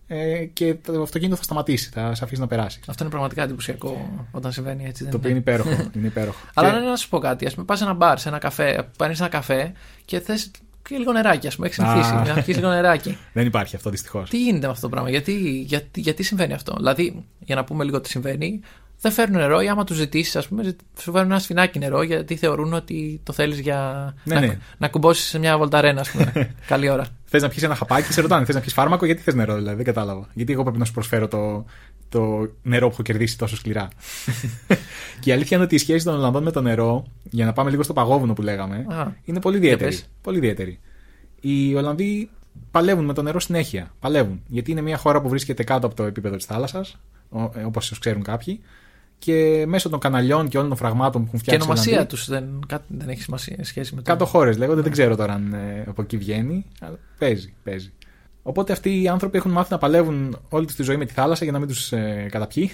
[0.06, 2.80] ε, και το αυτοκίνητο θα σταματήσει, θα σε αφήσει να περάσει.
[2.86, 5.02] Αυτό είναι πραγματικά εντυπωσιακό όταν συμβαίνει έτσι.
[5.02, 5.70] Δεν Το οποίο είναι υπέροχο.
[5.96, 6.38] είναι υπέροχο.
[6.54, 7.46] Αλλά Και- ναι, να σου πω κάτι.
[7.46, 9.72] Α πούμε, πας σε ένα μπαρ, σε ένα καφέ, παίρνεις ένα καφέ
[10.04, 10.50] και θες
[10.88, 11.66] και λίγο νεράκι, ας πούμε.
[11.66, 12.12] Έχεις συνηθίσει.
[12.14, 12.34] Α.
[12.34, 13.18] να πιεις λίγο νεράκι.
[13.32, 14.30] Δεν υπάρχει αυτό δυστυχώς.
[14.30, 17.84] Τι γίνεται με αυτό το πράγμα, γιατί, γιατί, γιατί συμβαίνει αυτό; Δηλαδή, για να πούμε
[17.84, 18.60] λίγο τι συμβαίνει,
[19.02, 22.02] δεν φέρνουν νερό ή άμα τους ζητήσεις, ας πούμε, ζητ- σου φέρνουν ένα σφινάκι νερό
[22.02, 24.58] γιατί θεωρούν ότι το θέλεις για Ναι, να, ναι.
[24.78, 26.32] να κουμπώσεις σε μια βολταρένα, ας πούμε.
[26.66, 27.06] Καλή ώρα.
[27.24, 28.44] Θες να πιεις ένα χαπάκι, σε ρωτάνε.
[28.44, 29.76] Θες να πιεις φάρμακο, γιατί θες νερό, δηλαδή.
[29.76, 30.28] Δεν κατάλαβα.
[30.32, 31.64] Γιατί εγώ πρέπει να σου προσφέρω το,
[32.08, 33.88] το νερό που έχω κερδίσει τόσο σκληρά.
[35.20, 37.70] και η αλήθεια είναι ότι η σχέση των Ολλανδών με το νερό, για να πάμε
[37.70, 39.90] λίγο στο παγόβουνο που λέγαμε, Α, είναι πολύ ιδιαίτερη.
[39.90, 40.08] πες.
[40.22, 40.80] Πολύ ιδιαίτερη.
[41.40, 42.30] Οι Ολλανδοί
[42.70, 43.94] παλεύουν με το νερό συνέχεια.
[44.00, 44.42] Παλεύουν.
[44.46, 46.96] Γιατί είναι μια χώρα που βρίσκεται κάτω από το επίπεδο της θάλασσας,
[47.66, 48.60] όπως ίσω ξέρουν κάποιοι.
[49.24, 51.66] Και μέσω των καναλιών και όλων των φραγμάτων που έχουν και η φτιάξει.
[51.66, 54.10] οι ονομασία Ολλανδοί, τους δεν, κάτι δεν έχει σημασία, σχέση με το.
[54.10, 56.64] Κάτω χώρες λέγονται, δεν ξέρω τώρα αν ε, από εκεί βγαίνει.
[56.80, 57.92] Αλλά παίζει, παίζει.
[58.42, 61.44] Οπότε αυτοί οι άνθρωποι έχουν μάθει να παλεύουν όλη τους τη ζωή με τη θάλασσα
[61.44, 62.70] για να μην τους ε, καταπιεί.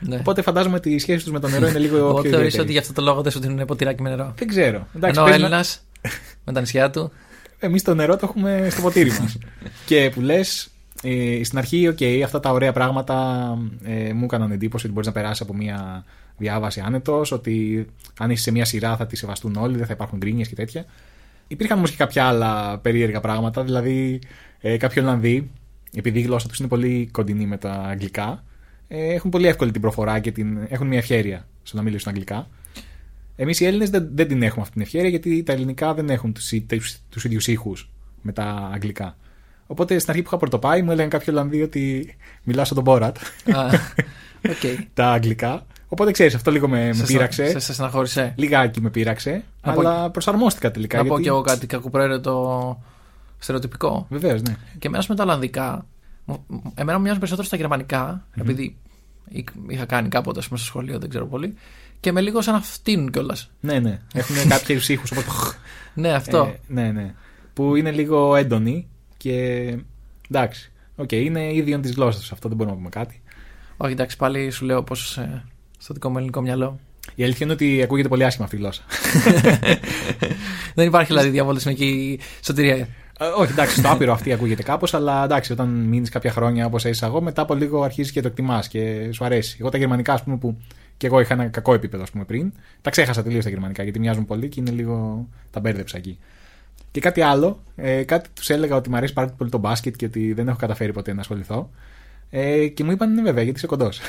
[0.00, 0.16] Ναι.
[0.16, 2.62] Οπότε φαντάζομαι ότι η σχέση τους με το νερό είναι λίγο Εγώ πιο θεωρήσω ιδιαίτερη.
[2.62, 4.34] ότι γι' αυτό το λόγο δεν σου δίνουν ποτηράκι με νερό.
[4.36, 4.86] Δεν ξέρω.
[4.96, 5.86] Εντάξει, Ενώ ο παίζει να- Έλληνας
[6.46, 7.10] με τα νησιά του.
[7.58, 9.38] Εμείς το νερό το έχουμε στο ποτήρι μας.
[9.86, 10.68] και που λες,
[11.02, 15.14] ε, στην αρχή, οκ, αυτά τα ωραία πράγματα ε, μου έκαναν εντύπωση ότι μπορείς να
[15.14, 16.04] περάσεις από μια
[16.36, 17.86] διάβαση άνετος, ότι
[18.18, 20.84] αν είσαι σε μια σειρά θα τη σεβαστούν όλοι, δεν θα υπάρχουν γκρίνιες και τέτοια.
[21.48, 24.20] Υπήρχαν όμως και κάποια άλλα περίεργα πράγματα, δηλαδή
[24.60, 25.50] ε, κάποιοι Ολλανδοί,
[25.94, 28.44] επειδή η γλώσσα τους είναι πολύ κοντινή με τα αγγλικά,
[28.88, 32.48] ε, έχουν πολύ εύκολη την προφορά και την, έχουν μια ευχέρεια στο να μιλήσουν αγγλικά.
[33.36, 36.32] Εμείς οι Έλληνες δεν, δεν την έχουμε αυτή την ευχέρεια γιατί τα ελληνικά δεν έχουν
[36.32, 36.52] τους
[37.08, 37.90] τους ίδιους ήχους
[38.22, 39.16] με τα αγγλικά.
[39.70, 43.16] Οπότε στην αρχή που είχα πρωτοπάει μου έλεγαν κάποιοι Ολλανδοί ότι μιλάω σαν τον Μπόρατ
[43.52, 43.64] Α,
[44.50, 44.80] Οκ.
[44.94, 45.66] τα αγγλικά.
[45.88, 47.48] Οπότε ξέρεις, αυτό λίγο με, με Σε- πείραξε.
[47.48, 48.32] Σε, σε στεναχώρησε.
[48.36, 49.42] Λιγάκι με πείραξε.
[49.62, 50.96] Να πω- αλλά προσαρμόστηκα τελικά.
[50.96, 51.22] Να πω γιατί...
[51.22, 52.78] κι εγώ κάτι κακοπροαίρετο
[53.38, 54.06] στερεοτυπικό.
[54.10, 54.56] Βεβαίως, ναι.
[54.78, 55.86] Και εμένα με τα Ολλανδικά,
[56.24, 58.76] μου- μου- εμένα μου μοιάζουν περισσότερο στα γερμανικά επειδή
[59.28, 61.54] εί- είχα κάνει κάποτε ας πούμε, στο σχολείο, δεν ξέρω πολύ.
[62.00, 63.50] Και με λίγο σαν να φτύνουν κιόλας.
[63.60, 64.00] Ναι, ναι.
[64.14, 65.10] Έχουν κάποιους ήχους.
[65.10, 65.26] Οπότε...
[65.94, 66.38] Ναι, αυτό.
[66.38, 67.14] Ε, ναι, ναι.
[67.52, 68.88] Που είναι λίγο έντονοι
[69.20, 69.76] και.
[70.30, 70.72] Εντάξει.
[70.96, 72.28] Οκ, είναι ίδιον της γλώσσας τους.
[72.32, 73.22] Αυτό δεν μπορούμε να πούμε κάτι.
[73.76, 75.18] Όχι, εντάξει, πάλι σου λέω πώς
[75.78, 76.78] στο δικό μου ελληνικό μυαλό.
[77.14, 78.82] Η αλήθεια είναι ότι ακούγεται πολύ άσχημα αυτή η γλώσσα.
[80.74, 82.74] Δεν υπάρχει δηλαδή διαβολισμική σωτηρία.
[82.74, 82.88] Ε,
[83.38, 87.06] όχι, εντάξει, στο άπειρο αυτή ακούγεται κάπως, αλλά εντάξει, όταν μείνεις κάποια χρόνια όπως έζησα
[87.06, 89.56] εγώ, μετά από λίγο αρχίζεις και το εκτιμάς και σου αρέσει.
[89.60, 90.58] Εγώ τα γερμανικά, ας πούμε, που
[90.96, 92.52] και εγώ είχα ένα κακό επίπεδο ας πούμε, πριν,
[92.82, 95.28] τα ξέχασα τελείως τα γερμανικά γιατί μοιάζουν πολύ και είναι λίγο.
[95.50, 96.18] τα μπέρδεψα εκεί.
[96.90, 100.04] Και κάτι άλλο, ε, κάτι τους έλεγα ότι μου αρέσει πάρα πολύ το μπάσκετ και
[100.04, 101.70] ότι δεν έχω καταφέρει ποτέ να ασχοληθώ.
[102.30, 104.00] Ε, και μου είπαν ναι, βέβαια, γιατί είσαι κοντός.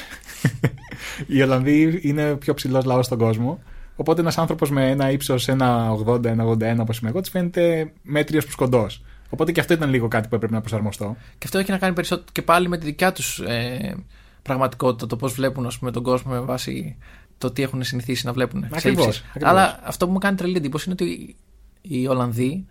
[1.28, 3.60] Οι Ολλανδοί είναι ο πιο ψηλός λαός στον κόσμο.
[3.96, 9.04] Οπότε ένας άνθρωπος με ένα ύψος 1,80-1,81 όπως είμαι εγώ, της φαίνεται μέτριος προς κοντός.
[9.30, 11.16] Οπότε και αυτό ήταν λίγο κάτι που έπρεπε να προσαρμοστώ.
[11.38, 13.96] Και αυτό έχει να κάνει περισσότερο και πάλι με τη δικιά τους ε,
[14.42, 16.98] πραγματικότητα, το πώς βλέπουν ας πούμε, τον κόσμο με βάση
[17.38, 18.62] το τι έχουν συνηθίσει να βλέπουν.
[18.62, 19.24] σε Ακριβώς, ύψη.
[19.28, 19.50] ακριβώς.
[19.50, 21.36] Αλλά αυτό που μου κάνει τρελή εντύπωση είναι ότι
[21.82, 22.66] οι Ολλανδοί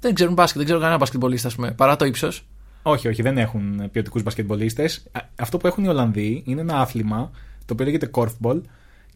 [0.00, 2.46] δεν ξέρουν μπάσκετ, δεν ξέρουν κανένα μπασκετμπολίστα, ας πούμε, παρά το ύψος.
[2.82, 5.02] Όχι, όχι, δεν έχουν ποιοτικούς μπασκετμπολίστες.
[5.36, 7.30] Αυτό που έχουν οι Ολλανδοί είναι ένα άθλημα
[7.64, 8.60] το οποίο λέγεται korfball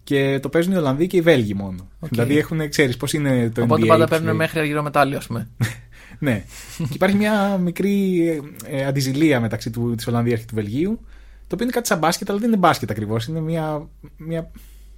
[0.05, 1.88] και το παίζουν οι Ολλανδοί και οι Βέλγοι μόνο.
[2.01, 3.86] Δηλαδή έχουν, ξέρεις πώς είναι το Οπότε NBA.
[3.86, 4.36] πάντα τους παίρνουν λέει.
[4.36, 5.49] μέχρι αργυρό μετάλλιο, ας πούμε.
[6.18, 6.44] Ναι.
[6.78, 8.26] και υπάρχει μια μικρή
[8.66, 11.01] ε, αντιζηλία μεταξύ του, της Ολλανδίας και του Βελγίου,
[11.47, 14.51] το οποίο είναι κάτι σαν μπάσκετ, αλλά δεν είναι μπάσκετ ακριβώς, είναι μια, μια,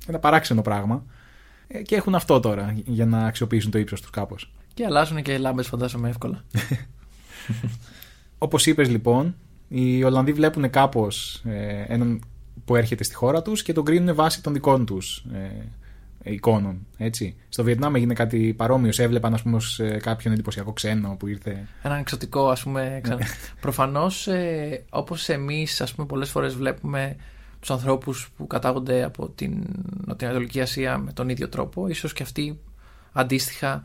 [0.06, 1.04] ένα παράξενο πράγμα.
[1.68, 4.52] Ε, και έχουν αυτό τώρα για να αξιοποιήσουν το ύψος τους κάπως.
[4.74, 6.44] και αλλάζουν και οι λάμπες, φαντάζομαι εύκολα.
[8.38, 9.36] Όπως είπες λοιπόν,
[9.68, 12.20] οι Ολλανδοί βλέπουν κάπως ε, έναν
[12.64, 16.86] που έρχεται στη χώρα τους και τον κρίνουν βάσει των δικών τους ε, εικόνων.
[16.96, 17.36] Έτσι.
[17.48, 18.92] Στο Βιετνάμ έγινε κάτι παρόμοιο.
[18.92, 21.66] Σε Έβλεπαν, ας πούμε, ως, ε, κάποιον εντυπωσιακό ξένο που ήρθε.
[21.82, 23.00] Έναν εξωτικό, ας πούμε.
[23.02, 23.18] Ξα...
[23.60, 27.16] Προφανώς, ε, όπως εμείς, ας πούμε, πολλές φορές βλέπουμε
[27.68, 29.64] τους ανθρώπους που κατάγονται από την
[30.04, 32.58] Νοτιοανατολική Ασία με τον ίδιο τρόπο, ίσως και αυτοί
[33.12, 33.82] αντίστοιχα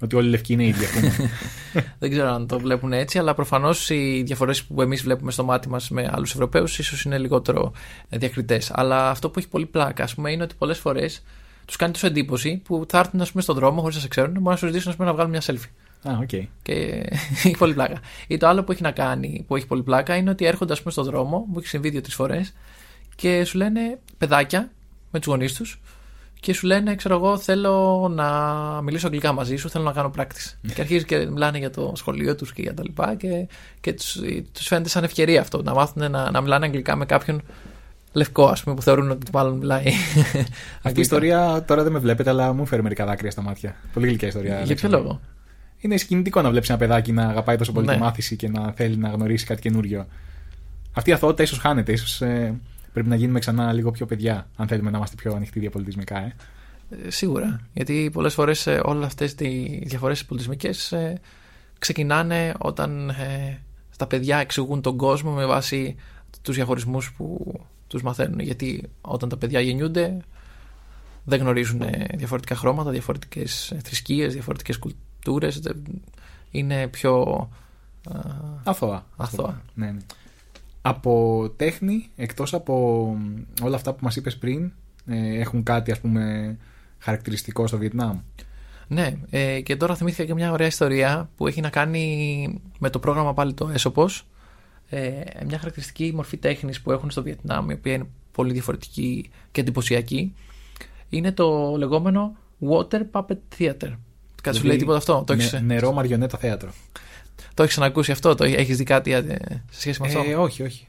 [0.00, 1.30] Ότι όλοι οι λευκοί είναι ίδιοι, ας πούμε.
[1.98, 5.68] δεν ξέρω αν το βλέπουν έτσι, αλλά προφανώς οι διαφορές που εμείς βλέπουμε στο μάτι
[5.68, 7.72] μας με άλλους Ευρωπαίους ίσως είναι λιγότερο
[8.08, 8.70] διακριτές.
[8.74, 11.22] Αλλά αυτό που έχει πολύ πλάκα, ας πούμε, είναι ότι πολλές φορές
[11.64, 14.30] τους κάνει τόσο εντύπωση που θα έρθουν ας πούμε, στον δρόμο χωρίς να σε ξέρουν,
[14.30, 15.70] μπορούν να σου ζητήσουν ας πούμε, να βγάλουν μια selfie.
[16.08, 16.48] Α, οκ.
[16.62, 16.72] Και
[17.44, 18.00] έχει πολύ πλάκα.
[18.26, 20.78] Ή το άλλο που έχει να κάνει, που έχει πολύ πλάκα, είναι ότι έρχονται ας
[20.78, 22.54] πούμε, στον δρόμο, μου έχει συμβεί δύο-τρεις φορές,
[23.16, 24.70] και σου λένε παιδάκια
[25.10, 25.80] με τους γονείς τους,
[26.40, 28.28] και σου λένε, ξέρω εγώ, θέλω να
[28.82, 30.70] μιλήσω αγγλικά μαζί σου, θέλω να κάνω practice.
[30.74, 33.48] και αρχίζει και μιλάνε για το σχολείο τους και για τα λοιπά, και,
[33.80, 34.20] και τους
[34.52, 37.42] τους φαίνεται σαν ευκαιρία αυτό, να μάθουν να, να μιλάνε αγγλικά με κάποιον
[38.12, 39.84] λευκό, ας πούμε, που θεωρούν ότι μάλλον μιλάει.
[40.82, 43.76] Αυτή η ιστορία τώρα δεν με βλέπετε, αλλά μου φέρει μερικά δάκρυα στα μάτια.
[43.92, 44.48] Πολύ γλυκιά ιστορία.
[44.48, 44.98] Για ποιο Αλέξανδρε.
[45.00, 45.20] λόγο;
[45.78, 47.92] Είναι συγκινητικό να βλέπεις ένα παιδάκι να αγαπάει τόσο πολύ Ναι.
[47.92, 50.06] τη μάθηση και να θέλει να γνωρίσει κάτι καινούριο.
[50.92, 51.92] Αυτή η αθωότητα ίσως χάνεται.
[51.92, 52.54] ίσως ε,
[52.96, 56.18] πρέπει να γίνουμε ξανά λίγο πιο παιδιά, αν θέλουμε να είμαστε πιο ανοιχτοί διαπολιτισμικά.
[56.18, 56.34] Ε.
[57.06, 57.60] Ε, Σίγουρα.
[57.72, 60.94] Γιατί πολλές φορές όλες αυτές οι διαφορές πολιτισμικές
[61.78, 63.58] ξεκινάνε όταν ε,
[63.96, 65.96] τα παιδιά εξηγούν τον κόσμο με βάση
[66.42, 67.52] τους διαχωρισμούς που
[67.86, 68.38] τους μαθαίνουν.
[68.40, 70.16] Γιατί όταν τα παιδιά γεννιούνται
[71.24, 75.60] δεν γνωρίζουν ε, διαφορετικά χρώματα, διαφορετικές θρησκείες, διαφορετικές κουλτούρες.
[75.60, 75.82] δεν-
[76.50, 77.48] Είναι πιο
[78.14, 78.18] ε,
[78.64, 79.06] Αθώα.
[79.16, 79.62] αθώα.
[79.74, 80.00] Ναι, ναι.
[80.88, 83.16] Από τέχνη, εκτός από
[83.62, 84.72] όλα αυτά που μας είπες πριν,
[85.06, 86.56] ε, έχουν κάτι ας πούμε
[86.98, 88.18] χαρακτηριστικό στο Βιετνάμ.
[88.88, 92.98] Ναι, ε, και τώρα θυμήθηκα και μια ωραία ιστορία που έχει να κάνει με το
[92.98, 94.26] πρόγραμμα πάλι το έσωπος.
[94.88, 95.10] Ε,
[95.46, 100.34] μια χαρακτηριστική μορφή τέχνης που έχουν στο Βιετνάμ, η οποία είναι πολύ διαφορετική και εντυπωσιακή,
[101.08, 102.36] είναι το λεγόμενο
[102.68, 103.92] Water Puppet Theater.
[104.42, 106.70] Κάτι σου λέει Δηλαδή, τίποτα αυτό, το Ναι- έχεις, νερό μαριονέτα θέατρο.
[107.56, 109.20] Το έχεις ξανακούσει αυτό, το έχεις δει κάτι ε,
[109.70, 110.86] σε σχέση με αυτό; Ε, όχι, όχι.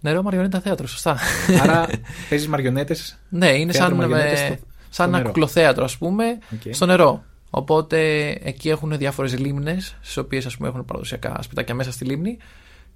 [0.00, 1.18] Νερό μαριονέτα θέατρο, σωστά.
[1.62, 1.86] Άρα
[2.28, 3.18] παίζεις μαριονέτες.
[3.28, 5.28] ναι, είναι Θέατρο σαν, μαριονέτες με- στο- σαν στο ένα νερό.
[5.28, 6.74] κουκλοθέατρο, ας πούμε, Οκ.
[6.74, 7.24] στο νερό.
[7.50, 12.36] Οπότε εκεί έχουν διάφορες λίμνες, στις οποίες έχουν παραδοσιακά σπιτάκια μέσα στη λίμνη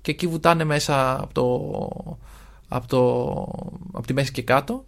[0.01, 1.47] και εκεί βουτάνε μέσα από, το,
[2.68, 3.22] από, το,
[3.93, 4.84] από τη μέση και κάτω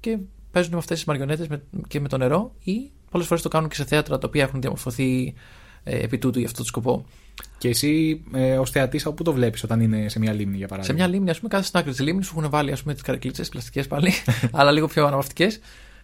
[0.00, 0.18] και
[0.50, 3.68] παίζουν με αυτές τις μαριονέτες με, και με το νερό ή πολλές φορές το κάνουν
[3.68, 5.40] και σε θέατρα τα οποία έχουν διαμορφωθεί ε,
[5.90, 7.04] επί τούτου για αυτό το σκοπό.
[7.58, 10.66] Και εσύ ε, ως θεατής από πού το βλέπεις όταν είναι σε μια λίμνη για
[10.66, 10.98] Σε παράδειγμα.
[10.98, 13.02] μια λίμνη, ας πούμε, κάθε στην άκρη της λίμνης σου έχουν βάλει ας πούμε, τις
[13.02, 14.12] καρεκλίτσε, πλαστικές πάλι,
[14.58, 15.48] αλλά λίγο πιο αναπαυτικέ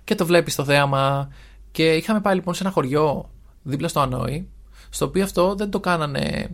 [0.04, 1.32] και το βλέπεις στο θέαμα.
[1.70, 3.30] Και είχαμε πάει λοιπόν σε ένα χωριό
[3.62, 4.48] δίπλα στο Ανόη,
[4.90, 6.50] στο οποίο αυτό δεν το κάνανε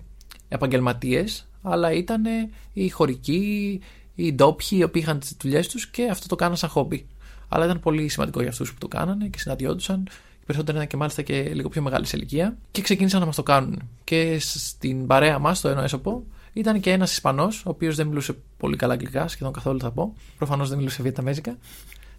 [0.48, 2.24] επαγγελματίες, αλλά ήταν
[2.72, 3.80] οι χωρικοί,
[4.14, 7.06] οι ντόπιοι, οι οποίοι είχαν τις δουλειές τους και αυτό το κάνανε σαν χόμπι.
[7.48, 10.08] Αλλά ήταν πολύ σημαντικό για αυτούς που το κάνανε και συναντιόντουσαν.
[10.48, 13.36] Οι περισσότεροι ήταν και μάλιστα και λίγο πιο μεγάλης σε ηλικία και ξεκίνησαν να μας
[13.36, 13.82] το κάνουν.
[14.04, 18.36] Και στην παρέα μας, στο ένα έσωπο, ήταν και ένας Ισπανός, ο οποίος δεν μιλούσε
[18.56, 20.14] πολύ καλά αγγλικά, σχεδόν καθόλου θα πω.
[20.38, 21.56] Προφανώς δεν μιλούσε βιετναμέζικα.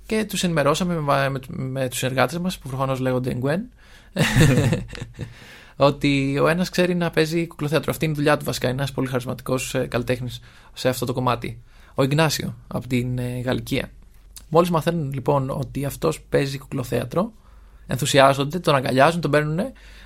[0.05, 3.69] Και τους ενημερώσαμε με, με, με τους συνεργάτε μας, που προφανώς λέγονται Γκουέν,
[5.75, 7.91] ότι ο ένας ξέρει να παίζει κουκλοθέατρο.
[7.91, 8.67] Αυτή είναι η δουλειά του βασικά.
[8.67, 10.39] Είναι ένας πολύ χαρισματικός καλλιτέχνης
[10.73, 11.61] σε αυτό το κομμάτι.
[11.95, 13.91] Ο Ιγνάσιο από την ε, Γαλλικία.
[14.49, 17.31] Μόλις μαθαίνουν λοιπόν ότι αυτός παίζει κουκλοθέατρο,
[17.89, 19.59] ενθουσιάζονται, τον αγκαλιάζουν, τον παίρνουν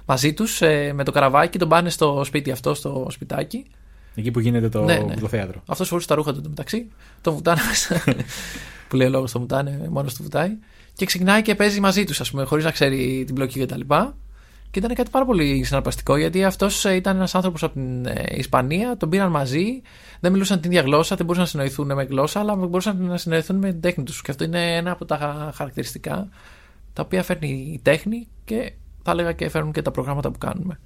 [0.05, 0.59] μαζί τους
[0.93, 3.65] με το καραβάκι, τον πάνε στο σπίτι αυτό, στο σπιτάκι.
[4.15, 5.15] Εκεί που γίνεται το Ναι, ναι.
[5.15, 5.63] το θέατρο.
[5.65, 6.87] Αυτός φορούσε τα ρούχα του μεταξύ,
[7.21, 8.03] τον βουτάνε μέσα.
[8.87, 10.57] που λέει ο λόγος, τον βουτάνε, μόνος του βουτάει.
[10.93, 13.81] Και ξεκινάει και παίζει μαζί τους, ας πούμε, χωρίς να ξέρει την πλοκή κτλ.
[14.71, 18.97] Και ήταν κάτι πάρα πολύ συναρπαστικό γιατί αυτός ήταν ένας άνθρωπος από την ε, Ισπανία,
[18.97, 19.81] τον πήραν μαζί,
[20.19, 23.55] δεν μιλούσαν την ίδια γλώσσα, δεν μπορούσαν να συνοηθούν με γλώσσα, αλλά μπορούσαν να συνοηθούν
[23.55, 24.21] με την τέχνη τους.
[24.21, 26.29] Και αυτό είναι ένα από τα χαρακτηριστικά
[26.93, 28.73] τα οποία φέρνει η τέχνη και
[29.03, 30.79] θα έλεγα και φέρνουν και τα προγράμματα που κάνουμε.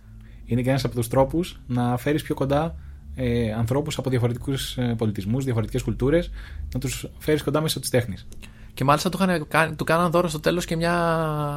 [0.46, 2.76] Είναι και ένας από τους τρόπους να φέρεις πιο κοντά
[3.16, 6.30] ε, ανθρώπους από διαφορετικούς πολιτισμούς, διαφορετικές κουλτούρες,
[6.74, 8.28] να τους φέρεις κοντά μέσω της τέχνης.
[8.74, 10.94] Και μάλιστα του, είχαν, κάνει- του κάναν δώρο στο τέλος και μια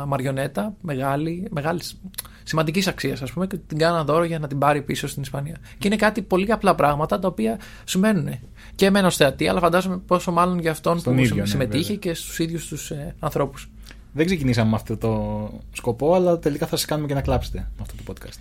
[0.07, 2.01] μαριονέτα μεγάλη, μεγάλης
[2.43, 5.57] σημαντικής αξίας, ας πούμε, και την κάναν δώρο για να την πάρει πίσω στην Ισπανία.
[5.79, 8.29] Και είναι κάτι πολύ απλά πράγματα τα οποία σου μένουν.
[8.75, 11.83] Και εμένα ως θεατή, αλλά φαντάζομαι πόσο μάλλον για αυτόν Στον που ίδιο, ναι, συμμετείχε
[11.83, 11.97] βέβαια.
[11.97, 13.71] και στους ίδιους τους ε, ανθρώπους.
[14.13, 17.83] Δεν ξεκινήσαμε με αυτό το σκοπό, αλλά τελικά θα σας κάνουμε και να κλάψετε με
[17.83, 18.39] αυτό το podcast.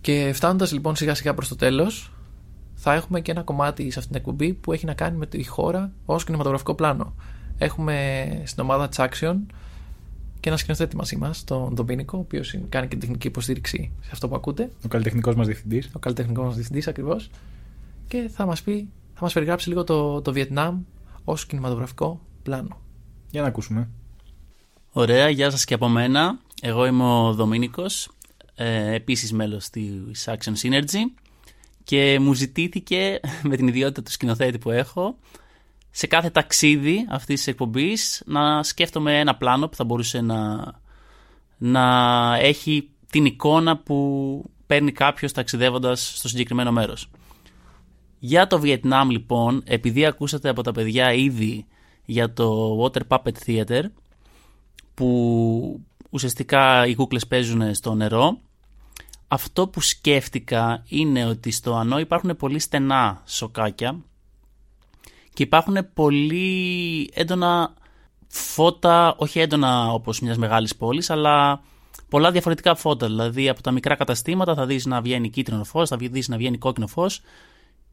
[0.00, 2.12] Και φτάνοντας λοιπόν σιγά σιγά προς το τέλος,
[2.74, 5.44] θα έχουμε και ένα κομμάτι σε αυτήν την εκπομπή που έχει να κάνει με τη
[5.46, 7.14] χώρα ως κινηματογραφικό πλάνο.
[7.58, 9.36] Έχουμε στην ομάδα Tsaxion
[10.40, 14.10] και ένα σκηνοθέτη μαζί μας, τον Ντομπίνικο, ο οποίος κάνει και την τεχνική υποστήριξη σε
[14.12, 14.70] αυτό που ακούτε.
[14.84, 15.90] Ο καλλιτεχνικός μας διευθυντής.
[15.92, 17.30] Ο καλλιτεχνικός μας διευθυντής ακριβώς.
[18.08, 20.80] Και θα μας πει, θα μας περιγράψει λίγο το, το Βιετνάμ
[21.24, 22.80] ως κινηματογραφικό πλάνο.
[23.30, 23.88] Για να ακούσουμε.
[24.92, 26.38] Ωραία, γεια σας και από μένα.
[26.62, 28.10] Εγώ είμαι ο Δομήνικος,
[28.54, 30.98] ε, επίσης μέλος της Action Synergy
[31.84, 35.16] και μου ζητήθηκε με την ιδιότητα του σκηνοθέτη που έχω
[35.90, 40.72] σε κάθε ταξίδι αυτής της εκπομπής να σκέφτομαι ένα πλάνο που θα μπορούσε να,
[41.58, 47.10] να έχει την εικόνα που παίρνει κάποιος ταξιδεύοντας στο συγκεκριμένο μέρος.
[48.18, 51.66] Για το Βιετνάμ λοιπόν, επειδή ακούσατε από τα παιδιά ήδη
[52.04, 53.82] για το Water Puppet Theater,
[54.94, 55.80] που
[56.10, 58.38] ουσιαστικά οι κούκλες παίζουν στο νερό.
[59.28, 63.98] Αυτό που σκέφτηκα είναι ότι στο Ανώ υπάρχουν πολύ στενά σοκάκια
[65.34, 67.74] και υπάρχουν πολύ έντονα
[68.28, 71.62] φώτα, όχι έντονα όπως μιας μεγάλης πόλης, αλλά
[72.08, 73.06] πολλά διαφορετικά φώτα.
[73.06, 76.58] Δηλαδή από τα μικρά καταστήματα θα δεις να βγαίνει κίτρινο φως, θα δεις να βγαίνει
[76.58, 77.20] κόκκινο φως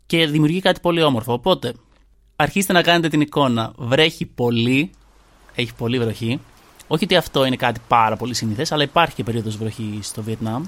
[0.06, 1.34] και δημιουργεί κάτι πολύ όμορφο.
[1.34, 1.74] Οπότε
[2.36, 3.74] αρχίστε να κάνετε την εικόνα.
[3.78, 4.92] Βρέχει πολύ,
[5.56, 6.40] έχει πολύ βροχή.
[6.88, 10.64] Όχι ότι αυτό είναι κάτι πάρα πολύ συνηθές, αλλά υπάρχει και περίοδος βροχή στο Βιετνάμ.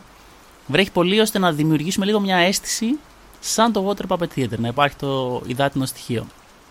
[0.68, 2.98] Βρέχει πολύ ώστε να δημιουργήσουμε λίγο μια αίσθηση
[3.40, 6.26] σαν το Water Puppet Theater, να υπάρχει το υδάτινο στοιχείο.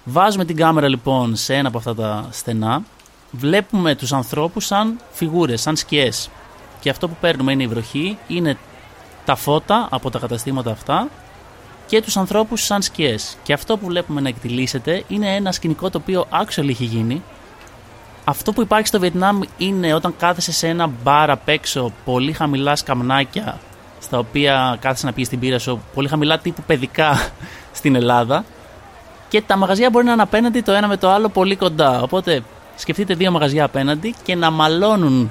[0.04, 2.82] Βάζουμε την κάμερα λοιπόν σε ένα από αυτά τα στενά.
[3.30, 6.30] Βλέπουμε τους ανθρώπους σαν φιγούρες, σαν σκιές.
[6.80, 8.58] Και αυτό που παίρνουμε είναι η βροχή, είναι
[9.24, 11.08] τα φώτα από τα καταστήματα αυτά
[11.86, 13.36] και τους ανθρώπους σαν σκιές.
[13.42, 17.22] Και αυτό που βλέπουμε να εκτιλήσεται είναι ένα σκηνικό το οποίο actually έχει γίνει.
[18.28, 22.76] Αυτό που υπάρχει στο Βιετνάμ είναι όταν κάθεσαι σε ένα μπαρ απ' έξω, πολύ χαμηλά
[22.76, 23.58] σκαμνάκια,
[24.00, 27.30] στα οποία κάθεσαι να πιεις την πύρα σου, πολύ χαμηλά τύπου παιδικά
[27.78, 28.44] στην Ελλάδα.
[29.28, 32.02] Και τα μαγαζιά μπορεί να είναι απέναντι το ένα με το άλλο πολύ κοντά.
[32.02, 32.42] Οπότε
[32.76, 35.30] σκεφτείτε δύο μαγαζιά απέναντι και να μαλώνουν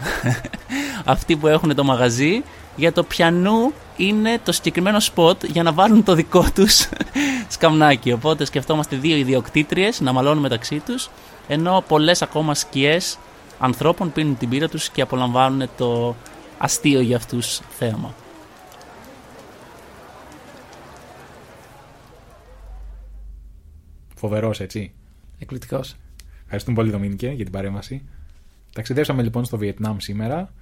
[1.13, 2.43] αυτοί που έχουν το μαγαζί
[2.75, 6.89] για το πιανού είναι το συγκεκριμένο σποτ για να βάλουν το δικό τους
[7.55, 8.11] σκαμνάκι.
[8.11, 11.09] Οπότε σκεφτόμαστε δύο ιδιοκτήτριες να μαλώνουν μεταξύ τους
[11.47, 13.17] ενώ πολλές ακόμα σκιές
[13.59, 16.15] ανθρώπων πίνουν την πύρα τους και απολαμβάνουν το
[16.57, 18.13] αστείο για αυτούς θέαμα.
[24.15, 24.93] Φοβερός, έτσι.
[25.39, 25.95] Εκπληκτικός.
[26.43, 28.03] Ευχαριστούμε πολύ, Δομήνικε, για την παρέμβαση.
[28.73, 30.53] Ταξιδέψαμε λοιπόν στο Βιετνάμ σήμερα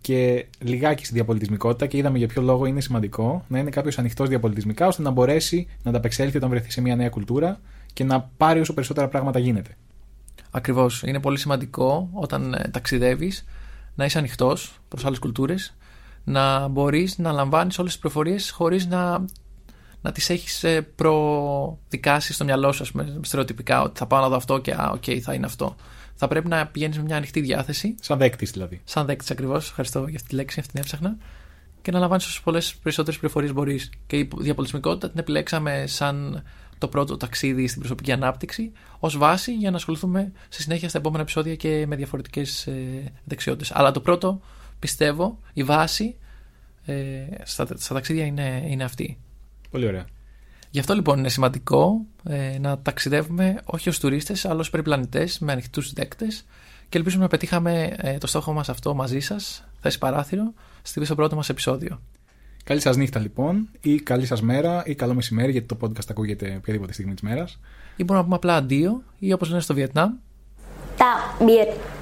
[0.00, 4.28] και λιγάκι στη διαπολιτισμικότητα και είδαμε για ποιο λόγο είναι σημαντικό να είναι κάποιος ανοιχτός
[4.28, 7.60] διαπολιτισμικά ώστε να μπορέσει να ανταπεξέλθει όταν βρεθεί σε μια νέα κουλτούρα
[7.92, 9.76] και να πάρει όσο περισσότερα πράγματα γίνεται.
[10.50, 11.02] Ακριβώς.
[11.02, 13.44] Είναι πολύ σημαντικό όταν ε, ταξιδεύεις
[13.94, 15.76] να είσαι ανοιχτός προς άλλες κουλτούρες,
[16.24, 19.24] να μπορείς να λαμβάνεις όλες τις πληροφορίες χωρίς να,
[20.00, 24.36] να τις έχεις προδικάσει στο μυαλό σου, ας πούμε, στερεοτυπικά, ότι θα πάω να δω
[24.36, 25.76] αυτό και α, οκ, θα είναι αυτό.
[26.20, 28.80] Θα πρέπει να πηγαίνεις με μια ανοιχτή διάθεση, Σαν δέκτης δηλαδή.
[28.84, 29.68] σαν δέκτης ακριβώς.
[29.68, 31.16] Ευχαριστώ για αυτή τη λέξη, αυτή την έψαχνα.
[31.82, 33.90] Και να λαμβάνεις όσο πολλές περισσότερες πληροφορίες μπορείς.
[34.06, 36.42] Και η διαπολιτισμικότητα την επιλέξαμε σαν
[36.78, 41.22] το πρώτο ταξίδι στην προσωπική ανάπτυξη ως βάση για να ασχοληθούμε στη συνέχεια στα επόμενα
[41.22, 43.72] επεισόδια και με διαφορετικές ε, δεξιότητες.
[43.72, 44.40] Αλλά το πρώτο,
[44.78, 46.16] πιστεύω, η βάση
[46.84, 46.94] ε,
[47.42, 49.18] στα, στα ταξίδια είναι, είναι αυτή.
[49.70, 50.04] Πολύ ωραία.
[50.78, 55.52] Γι' αυτό λοιπόν είναι σημαντικό ε, να ταξιδεύουμε όχι ως τουρίστες αλλά ως περιπλανητές με
[55.52, 56.44] ανοιχτούς δέκτες
[56.88, 60.52] και ελπίζουμε να πετύχαμε ε, το στόχο μας αυτό μαζί σας, θέση παράθυρο,
[60.82, 62.00] στο πρώτο μας επεισόδιο.
[62.64, 66.54] Καλή σας νύχτα λοιπόν, ή καλή σας μέρα, ή καλό μεσημέρι, γιατί το podcast ακούγεται
[66.58, 67.58] οποιαδήποτε στιγμή της μέρας.
[67.96, 70.12] Ή μπορούμε να πούμε απλά αντίο ή όπως λένε στο Βιετνάμ
[70.98, 71.97] Tạm biệt.